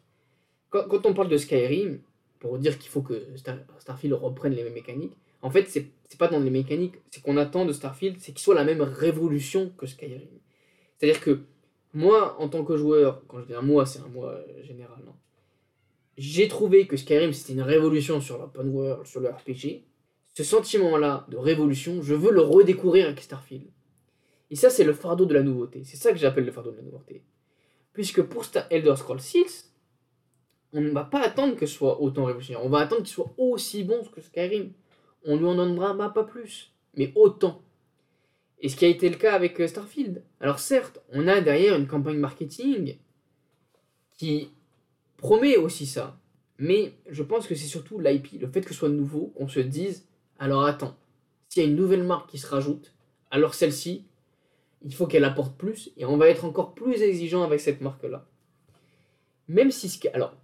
[0.70, 2.00] Quand, on parle de Skyrim,
[2.38, 5.12] pour dire qu'il faut que Star- Starfield reprenne les mêmes mécaniques,
[5.42, 8.54] en fait, c'est pas dans les mécaniques, c'est qu'on attend de Starfield, c'est qu'il soit
[8.54, 10.20] la même révolution que Skyrim.
[10.98, 11.40] C'est-à-dire que
[11.94, 14.98] moi, en tant que joueur, quand je dis un moi, c'est un moi euh, général,
[15.06, 15.14] hein,
[16.22, 19.82] j'ai trouvé que Skyrim c'était une révolution sur l'open world, sur le RPG.
[20.34, 23.66] Ce sentiment-là de révolution, je veux le redécouvrir avec Starfield.
[24.48, 25.82] Et ça, c'est le fardeau de la nouveauté.
[25.84, 27.24] C'est ça que j'appelle le fardeau de la nouveauté.
[27.92, 29.74] Puisque pour Elder Scrolls 6,
[30.72, 32.64] on ne va pas attendre que ce soit autant révolutionnaire.
[32.64, 34.72] On va attendre qu'il soit aussi bon que Skyrim.
[35.24, 37.62] On lui en donnera pas plus, mais autant.
[38.60, 40.22] Et ce qui a été le cas avec euh, Starfield.
[40.40, 42.96] Alors certes, on a derrière une campagne marketing
[44.16, 44.52] qui
[45.22, 46.18] promet aussi ça.
[46.58, 49.60] Mais je pense que c'est surtout l'IP, le fait que ce soit nouveau, qu'on se
[49.60, 50.04] dise,
[50.38, 50.96] alors attends,
[51.48, 52.92] s'il y a une nouvelle marque qui se rajoute,
[53.30, 54.04] alors celle-ci,
[54.84, 58.26] il faut qu'elle apporte plus, et on va être encore plus exigeant avec cette marque-là.
[59.46, 60.34] Même si, alors,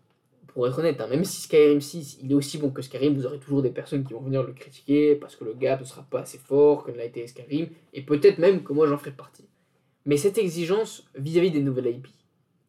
[0.46, 3.26] pour être honnête, hein, même si Skyrim 6, il est aussi bon que Skyrim, vous
[3.26, 6.02] aurez toujours des personnes qui vont venir le critiquer, parce que le gap ne sera
[6.02, 9.44] pas assez fort que l'a été Skyrim, et peut-être même que moi j'en ferai partie.
[10.06, 12.06] Mais cette exigence vis-à-vis des nouvelles IP,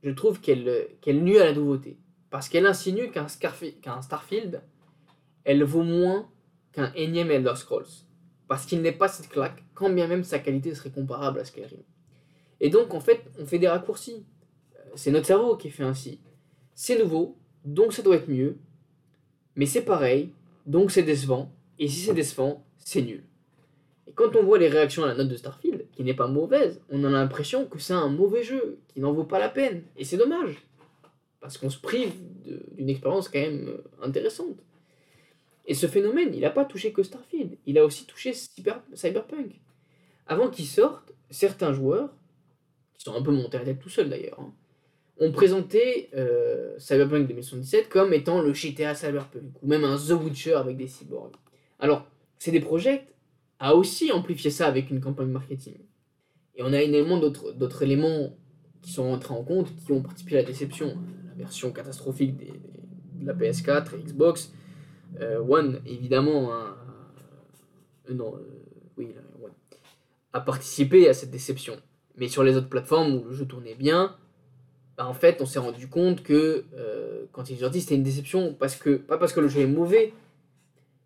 [0.03, 1.97] je trouve qu'elle euh, qu'elle nuit à la nouveauté.
[2.29, 3.27] Parce qu'elle insinue qu'un
[3.81, 4.61] qu'un Starfield,
[5.43, 6.29] elle vaut moins
[6.71, 8.05] qu'un énième Elder Scrolls.
[8.47, 11.81] Parce qu'il n'est pas cette claque, quand bien même sa qualité serait comparable à Skyrim.
[12.59, 14.25] Et donc, en fait, on fait des raccourcis.
[14.75, 16.19] Euh, C'est notre cerveau qui fait ainsi.
[16.73, 18.57] C'est nouveau, donc ça doit être mieux.
[19.55, 20.33] Mais c'est pareil,
[20.65, 21.51] donc c'est décevant.
[21.77, 23.23] Et si c'est décevant, c'est nul.
[24.07, 25.68] Et quand on voit les réactions à la note de Starfield,
[25.99, 29.25] qui n'est pas mauvaise, on a l'impression que c'est un mauvais jeu, qui n'en vaut
[29.25, 29.83] pas la peine.
[29.97, 30.55] Et c'est dommage.
[31.41, 32.13] Parce qu'on se prive
[32.77, 34.55] d'une expérience quand même euh, intéressante.
[35.65, 39.59] Et ce phénomène, il n'a pas touché que Starfield, il a aussi touché Cyber- Cyberpunk.
[40.25, 42.13] Avant qu'il sorte, certains joueurs,
[42.97, 44.53] qui sont un peu montés à la tête tout seuls d'ailleurs, hein,
[45.19, 50.53] ont présenté euh, Cyberpunk 2077 comme étant le GTA Cyberpunk, ou même un The Witcher
[50.53, 51.35] avec des cyborgs.
[51.77, 53.13] Alors, CD Projekt
[53.59, 55.75] a aussi amplifié ça avec une campagne marketing.
[56.59, 58.35] Et on a énormément d'autres éléments
[58.81, 60.97] qui sont entrés en compte, qui ont participé à la déception.
[61.29, 64.51] La version catastrophique de la PS4 et Xbox
[65.21, 66.75] euh, One, évidemment, hein,
[68.09, 68.41] euh, non, euh,
[68.97, 69.15] oui,
[70.33, 71.77] a participé à cette déception.
[72.17, 74.17] Mais sur les autres plateformes où le jeu tournait bien,
[74.97, 76.65] bah, en fait, on s'est rendu compte que
[77.31, 79.65] quand ils ont sorti, c'était une déception, parce que, pas parce que le jeu est
[79.65, 80.13] mauvais,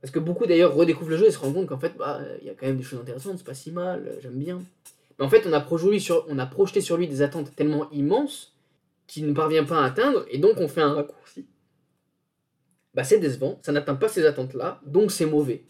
[0.02, 2.48] parce que beaucoup d'ailleurs redécouvrent le jeu et se rendent compte qu'en fait, bah, il
[2.48, 4.60] y a quand même des choses intéressantes, c'est pas si mal, j'aime bien.
[5.18, 8.56] Mais en fait, on a, projeté sur, lui des attentes tellement immenses
[9.08, 11.46] qu'il ne parvient pas à atteindre, et donc on fait un raccourci.
[12.94, 15.64] Bah, c'est décevant, ça n'atteint pas ces attentes-là, donc c'est mauvais.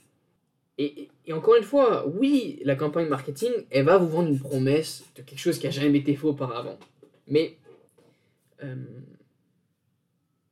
[0.78, 5.22] Et, encore une fois, oui, la campagne marketing, elle va vous vendre une promesse de
[5.22, 6.78] quelque chose qui a jamais été fait auparavant.
[7.28, 7.58] Mais,
[8.64, 8.76] euh,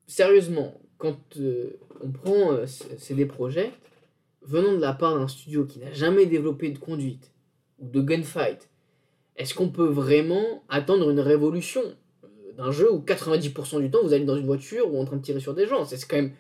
[0.08, 3.74] sérieusement, quand euh, on prend euh, c- CD Projekt,
[4.44, 7.32] venant de la part d'un studio qui n'a jamais développé de conduite
[7.80, 8.70] ou de gunfight,
[9.42, 11.82] est-ce qu'on peut vraiment attendre une révolution
[12.24, 15.18] euh, d'un jeu où 90% du temps vous allez dans une voiture ou en train
[15.18, 15.84] de tirer sur des gens?
[15.84, 16.34] C'est quand même.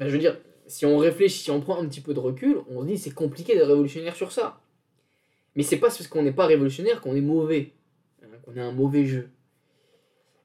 [0.00, 0.36] Je veux dire,
[0.66, 3.12] si on réfléchit, si on prend un petit peu de recul, on se dit c'est
[3.14, 4.58] compliqué d'être révolutionnaire sur ça.
[5.54, 7.74] Mais c'est pas parce qu'on n'est pas révolutionnaire qu'on est mauvais,
[8.24, 9.28] hein, qu'on a un mauvais jeu.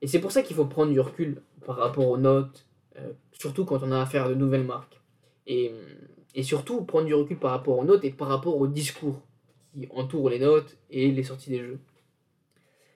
[0.03, 2.67] Et c'est pour ça qu'il faut prendre du recul par rapport aux notes,
[2.99, 5.01] euh, surtout quand on a affaire à de nouvelles marques.
[5.47, 5.71] Et,
[6.35, 9.19] et surtout prendre du recul par rapport aux notes et par rapport au discours
[9.77, 11.79] qui entoure les notes et les sorties des jeux.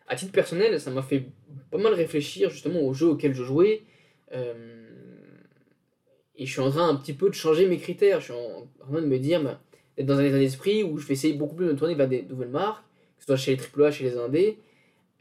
[0.08, 1.26] À titre personnel, ça m'a fait
[1.70, 3.84] pas mal réfléchir justement aux jeux auxquels je jouais.
[4.34, 4.78] euh,
[6.36, 8.20] et je suis en train un petit peu de changer mes critères.
[8.20, 9.60] Je suis en train de me dire, bah,
[9.96, 12.08] d'être dans un état d'esprit où je vais essayer beaucoup plus de me tourner vers
[12.08, 12.84] des nouvelles marques,
[13.18, 14.58] que ce soit chez les AAA, chez les indés,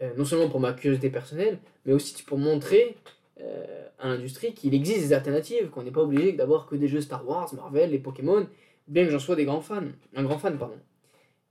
[0.01, 2.97] euh, non seulement pour ma curiosité personnelle, mais aussi pour montrer
[3.41, 7.03] euh, à l'industrie qu'il existe des alternatives, qu'on n'est pas obligé d'avoir que des jeux
[7.03, 8.47] Star Wars, Marvel, les Pokémon,
[8.89, 10.79] bien que j'en sois des grands fans, un grand fan, pardon.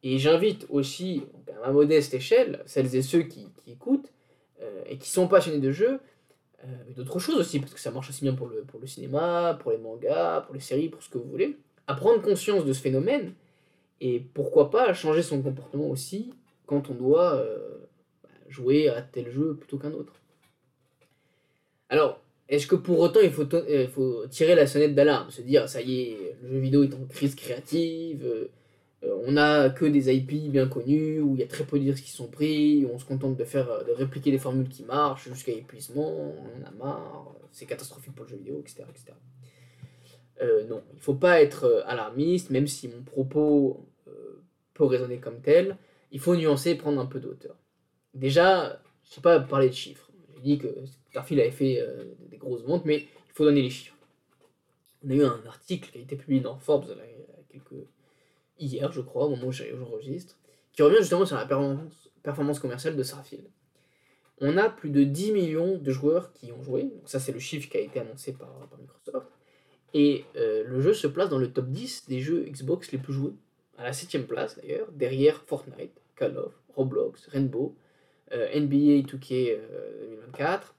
[0.03, 1.23] Et j'invite aussi,
[1.57, 4.11] à ma modeste échelle, celles et ceux qui, écoutent
[4.61, 5.99] euh, et qui sont passionnés de jeux,
[6.63, 9.77] euh, d'autres choses aussi, parce que ça marche aussi bien pour le, cinéma, pour les
[9.77, 13.33] mangas, pour les séries, pour ce que vous voulez, à prendre conscience de ce phénomène
[14.01, 16.33] et pourquoi pas changer son comportement aussi
[16.65, 17.57] quand on doit euh,
[18.23, 20.13] bah, jouer à tel jeu plutôt qu'un autre.
[21.89, 25.81] Alors, est-ce que pour autant faut, il faut tirer la sonnette d'alarme, se dire ça
[25.81, 28.49] y est, le jeu vidéo est en crise créative,
[29.03, 32.03] on n'a que des IP bien connus, où il y a très peu de risques
[32.03, 35.29] qui sont pris, où on se contente de faire de répliquer les formules qui marchent
[35.29, 38.83] jusqu'à épuisement, on en a marre, c'est catastrophique pour le jeu vidéo, etc.
[38.89, 39.13] etc.
[40.41, 44.41] Euh, non, il ne faut pas être euh, alarmiste, même si mon propos euh,
[44.73, 45.77] peut résonner comme tel.
[46.11, 47.55] Il faut nuancer et prendre un peu de hauteur.
[48.13, 50.09] Déjà, je ne sais pas parler de chiffres.
[50.35, 50.67] J'ai dit que
[51.09, 51.85] Starfield avait fait
[52.31, 53.95] des grosses ventes, mais il faut donner les chiffres.
[55.05, 56.95] On a eu un article qui a été publié dans Forbes
[57.49, 57.85] quelques...
[58.59, 60.37] hier, je crois, au moment où j'enregistre,
[60.73, 63.45] qui revient justement sur la performance, commerciale de Starfield.
[64.41, 66.83] On a plus de 10 millions de joueurs qui ont joué.
[66.83, 68.49] Donc ça, c'est le chiffre qui a été annoncé par
[68.79, 69.27] Microsoft.
[69.93, 73.13] Et euh, le jeu se place dans le top 10 des jeux Xbox les plus
[73.13, 73.33] joués,
[73.77, 77.75] à la 7ème place d'ailleurs, derrière Fortnite, Call of, Roblox, Rainbow,
[78.31, 79.57] euh, NBA 2K
[80.01, 80.75] 2024,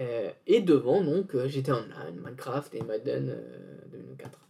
[0.00, 3.42] euh, et devant donc GTA Online, Minecraft et Madden
[3.90, 4.47] 2004.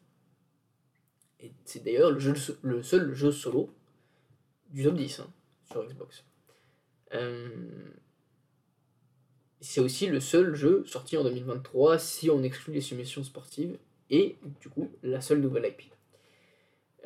[1.40, 3.70] Et c'est d'ailleurs le, seul jeu solo
[4.70, 5.30] du top 10 hein,
[5.70, 6.24] sur Xbox.
[9.60, 13.76] C'est aussi le seul jeu sorti en 2023 si on exclut les simulations sportives
[14.10, 15.92] et du coup la seule nouvelle IP.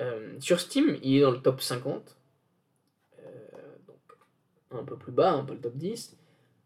[0.01, 2.17] Euh, sur Steam, il est dans le top 50,
[3.19, 3.23] euh,
[3.87, 3.99] donc
[4.71, 6.17] un peu plus bas, un peu le top 10,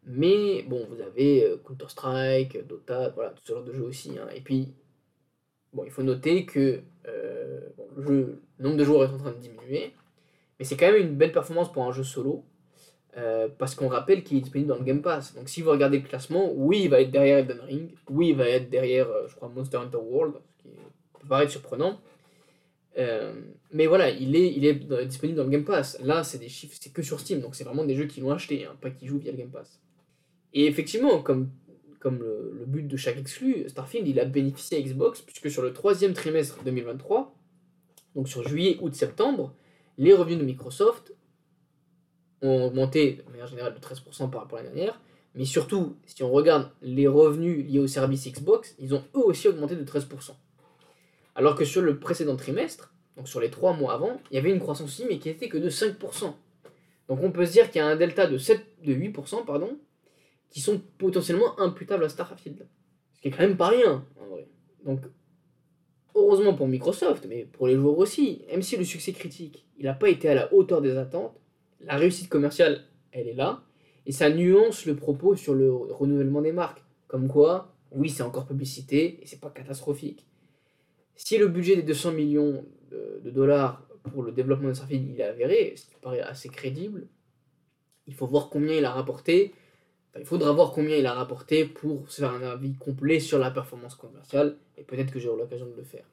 [0.04, 4.16] mais bon, vous avez euh, Counter-Strike, Dota, voilà, tout ce genre de jeux aussi.
[4.18, 4.28] Hein.
[4.34, 4.72] Et puis,
[5.76, 6.80] bon, il faut noter que
[7.96, 9.92] le nombre de joueurs est en train de diminuer,
[10.58, 12.44] mais c'est quand même une belle performance pour un jeu solo.
[13.18, 15.34] Euh, parce qu'on rappelle qu'il est disponible dans le Game Pass.
[15.34, 18.36] Donc si vous regardez le classement, oui, il va être derrière Elden Ring, oui, il
[18.36, 20.68] va être derrière, euh, je crois, Monster Hunter World, ce qui
[21.18, 21.98] peut paraître surprenant.
[22.98, 23.32] Euh,
[23.72, 25.98] mais voilà, il est, il est disponible dans le Game Pass.
[26.02, 28.32] Là, c'est des chiffres, c'est que sur Steam, donc c'est vraiment des jeux qui l'ont
[28.32, 29.80] acheté, hein, pas qui jouent via le Game Pass.
[30.52, 31.48] Et effectivement, comme,
[31.98, 35.72] comme le, but de chaque exclu, Starfield, il a bénéficié à Xbox, puisque sur le
[35.72, 37.34] troisième trimestre 2023,
[38.14, 39.54] donc sur juillet, août, septembre,
[39.98, 41.14] les revenus de Microsoft
[42.42, 45.00] ont augmenté de manière générale de 13% par rapport à l'année dernière.
[45.34, 49.48] Mais surtout, si on regarde les revenus liés au service Xbox, ils ont eux aussi
[49.48, 50.32] augmenté de 13%.
[51.34, 54.50] Alors que sur le précédent trimestre, donc sur les 3 mois avant, il y avait
[54.50, 56.32] une croissance aussi, mais qui n'était que de 5%.
[57.08, 59.78] Donc on peut se dire qu'il y a un delta de, 7, de 8%, pardon,
[60.56, 62.66] qui sont potentiellement imputables à Starfield.
[63.12, 64.48] Ce qui est quand même pas rien, en vrai.
[64.86, 65.00] Donc,
[66.14, 69.92] heureusement pour Microsoft, mais pour les joueurs aussi, même si le succès critique, il n'a
[69.92, 71.38] pas été à la hauteur des attentes,
[71.80, 73.64] la réussite commerciale, elle est là,
[74.06, 76.82] et ça nuance le propos sur le renouvellement des marques.
[77.06, 80.24] Comme quoi, oui, c'est encore publicité, et c'est pas catastrophique.
[81.16, 85.24] Si le budget des 200 millions de, dollars pour le développement de Starfield il est
[85.24, 87.08] avéré, ce qui paraît assez crédible,
[88.06, 89.52] il faut voir combien il a rapporté.
[90.18, 93.50] Il faudra voir combien il a rapporté pour se faire un avis complet sur la
[93.50, 96.04] performance commerciale, et peut-être que j'aurai l'occasion de le faire.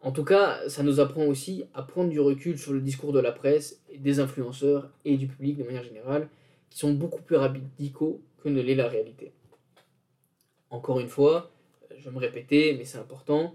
[0.00, 3.18] En tout cas, ça nous apprend aussi à prendre du recul sur le discours de
[3.18, 6.28] la presse, des influenceurs et du public de manière générale,
[6.70, 9.32] qui sont beaucoup plus radicaux que ne l'est la réalité.
[10.70, 11.50] Encore une fois,
[11.96, 13.54] je vais me répéter, mais c'est important,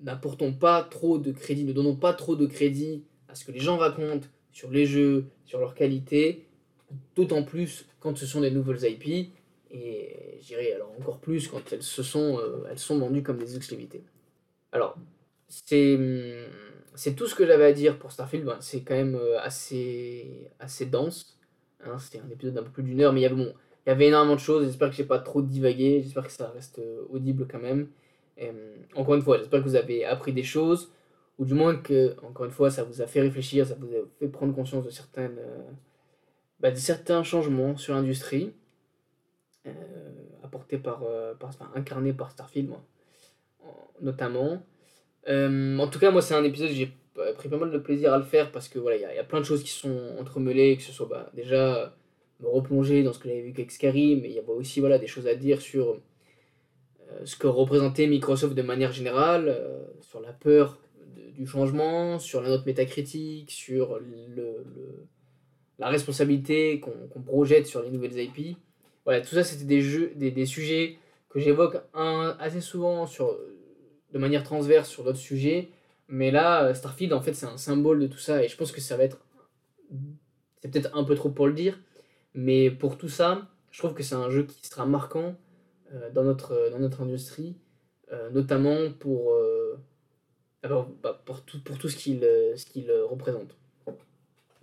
[0.00, 3.60] n'apportons pas trop de crédit, ne donnons pas trop de crédit à ce que les
[3.60, 6.47] gens racontent sur les jeux, sur leur qualité,
[7.16, 9.32] d'autant plus quand ce sont des nouvelles IP,
[9.70, 13.56] et j'irai alors encore plus quand elles, se sont, euh, elles sont vendues comme des
[13.56, 14.02] exclusivités.
[14.72, 14.96] Alors,
[15.48, 15.96] c'est
[17.16, 18.44] tout ce que j'avais à dire pour Starfield.
[18.44, 21.38] Ben, c'est quand même euh, assez, assez dense.
[21.84, 21.98] Hein.
[21.98, 23.52] C'était un épisode d'un peu plus d'une heure, mais il y avait, bon,
[23.86, 24.66] y avait énormément de choses.
[24.66, 26.00] J'espère que j'ai pas trop divagué.
[26.02, 27.88] J'espère que ça reste euh, audible quand même.
[28.94, 30.92] Encore une fois, j'espère que vous avez appris des choses,
[31.38, 34.06] ou du moins que, encore une fois, ça vous a fait réfléchir, ça vous a
[34.20, 35.40] fait prendre conscience de, certaines,
[36.60, 38.52] bah, certains changements sur l'industrie,
[40.42, 41.02] apportés par,
[41.42, 42.70] enfin, incarnés par Starfield,
[44.00, 44.62] notamment.
[45.28, 46.92] Euh, en tout cas, moi, c'est un épisode j'ai
[47.36, 49.40] pris pas mal de plaisir à le faire parce que voilà, il y, a plein
[49.40, 51.94] de choses qui sont entremêlées, que ce soit bah, déjà
[52.40, 54.98] me replonger dans ce que j'avais vu avec Skyrim, mais il y a aussi voilà,
[54.98, 56.00] des choses à dire sur
[57.10, 60.78] euh, ce que représentait Microsoft de manière générale, euh, sur la peur
[61.34, 64.64] du changement, sur la note métacritique, sur le,
[65.78, 68.56] la responsabilité qu'on projette sur les nouvelles IP.
[69.04, 70.98] Voilà, tout ça, c'était des, des, des sujets
[71.28, 73.38] que j'évoque assez souvent sur
[74.12, 75.68] de manière transverse sur d'autres sujets.
[76.08, 78.42] Mais là, euh, Starfield, en fait, c'est un symbole de tout ça.
[78.42, 79.18] Et je pense que ça va être.
[80.62, 81.78] C'est peut-être un peu trop pour le dire.
[82.34, 85.34] Mais pour tout ça, je trouve que c'est un jeu qui sera marquant
[85.92, 87.56] euh, dans, notre, dans notre industrie.
[88.10, 89.34] Euh, notamment pour,
[90.62, 92.26] bah, pour, tout, pour tout ce qu'il
[92.72, 93.54] qu'il représente.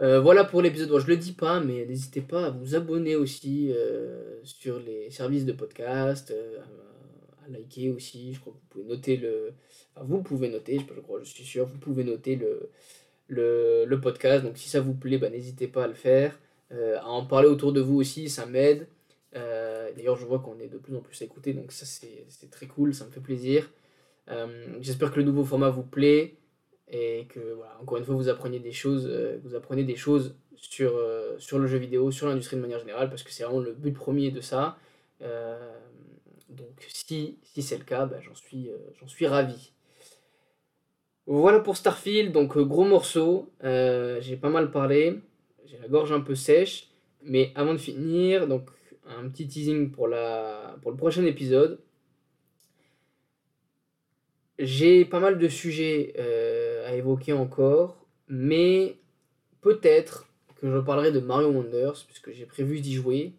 [0.01, 0.89] Euh, voilà pour l'épisode.
[0.89, 5.09] Bon, je le dis pas, mais n'hésitez pas à vous abonner aussi euh, sur les
[5.09, 6.59] services de podcast, euh,
[7.45, 8.34] à, liker aussi.
[8.34, 9.53] Je crois que vous pouvez noter le.
[10.01, 12.35] Vous pouvez noter, je, crois, je sûr, vous pouvez noter
[13.30, 14.43] le, podcast.
[14.43, 16.38] Donc si ça vous plaît, bah, n'hésitez pas à le faire.
[16.72, 18.88] à en parler autour de vous aussi, ça m'aide.
[19.34, 22.67] D'ailleurs, je vois qu'on est de plus en plus à écouter, donc ça c'est très
[22.67, 23.69] cool, ça me fait plaisir.
[24.81, 26.35] J'espère que le nouveau format vous plaît
[26.88, 30.36] et que voilà, encore une fois vous apprenez des choses, euh, vous apprenez des choses
[30.56, 33.60] sur, euh, sur le jeu vidéo, sur l'industrie de manière générale, parce que c'est vraiment
[33.60, 34.78] le but premier de ça.
[35.22, 35.74] Euh,
[36.49, 39.72] donc si, si c'est le cas, bah, j'en suis, j'en suis ravi.
[41.28, 45.20] Voilà pour Starfield, donc gros morceau, j'ai pas mal parlé,
[45.66, 46.90] j'ai la gorge un peu sèche,
[47.24, 48.70] mais avant de finir, donc
[49.07, 51.80] un petit teasing pour, la, pour le prochain épisode.
[54.60, 56.14] J'ai pas mal de sujets
[56.86, 58.98] à évoquer encore, mais
[59.62, 63.34] peut-être que je parlerai de Mario Wonders, puisque j'ai prévu d'y jouer.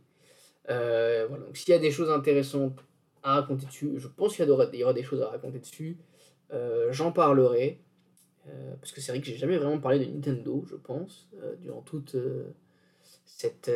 [0.69, 2.85] Euh, voilà, donc s'il y a des choses intéressantes
[3.23, 5.97] à raconter dessus, je pense qu'il y, aura des choses à raconter dessus,
[6.53, 7.81] euh, j'en parlerai.
[8.49, 11.29] Euh, parce que c'est vrai que j'ai jamais vraiment parlé de Nintendo, je pense,
[11.61, 12.17] durant toute
[13.25, 13.71] cette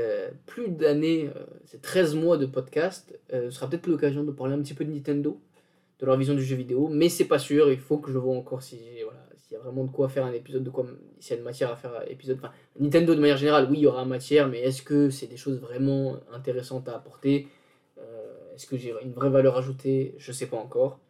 [0.47, 1.31] plus d'années,
[1.65, 3.19] ces 13 mois de podcast.
[3.31, 5.41] ce sera peut-être l'occasion de parler un petit peu de Nintendo,
[5.99, 8.37] de leur vision du jeu vidéo, mais c'est pas sûr, il faut que je vois
[8.37, 10.87] encore si voilà, il y a vraiment de quoi faire un épisode, de quoi
[11.19, 12.39] s'il y a de matière à faire un épisode.
[12.39, 15.37] Enfin, Nintendo de manière générale, oui, il y aura matière, mais est-ce que c'est des
[15.37, 17.49] choses vraiment intéressantes à apporter
[17.99, 21.01] euh, Est-ce que j'ai une vraie valeur ajoutée Je sais pas encore.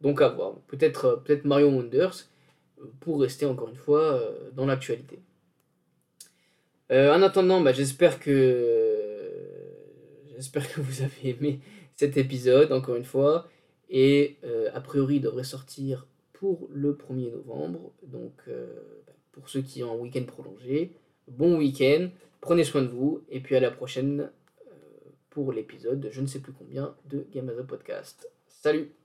[0.00, 0.54] Donc à voir.
[0.68, 2.28] Peut-être euh, peut Mario Wonders
[2.80, 4.20] euh, pour rester encore une fois
[4.54, 5.20] dans l'actualité.
[6.90, 8.98] en attendant, bah, j'espère que
[10.34, 11.60] j'espère que vous avez aimé
[11.96, 13.48] cet épisode encore une fois
[13.90, 14.38] et
[14.74, 16.06] a priori il devrait sortir
[16.42, 17.92] pour le 1er novembre.
[18.02, 18.66] Donc, euh,
[19.30, 20.90] pour ceux qui ont un week-end prolongé,
[21.28, 22.08] bon week-end,
[22.40, 24.28] prenez soin de vous, et puis à la prochaine
[24.66, 24.74] euh,
[25.30, 28.28] pour l'épisode je ne sais plus combien de a Podcast.
[28.48, 29.01] Salut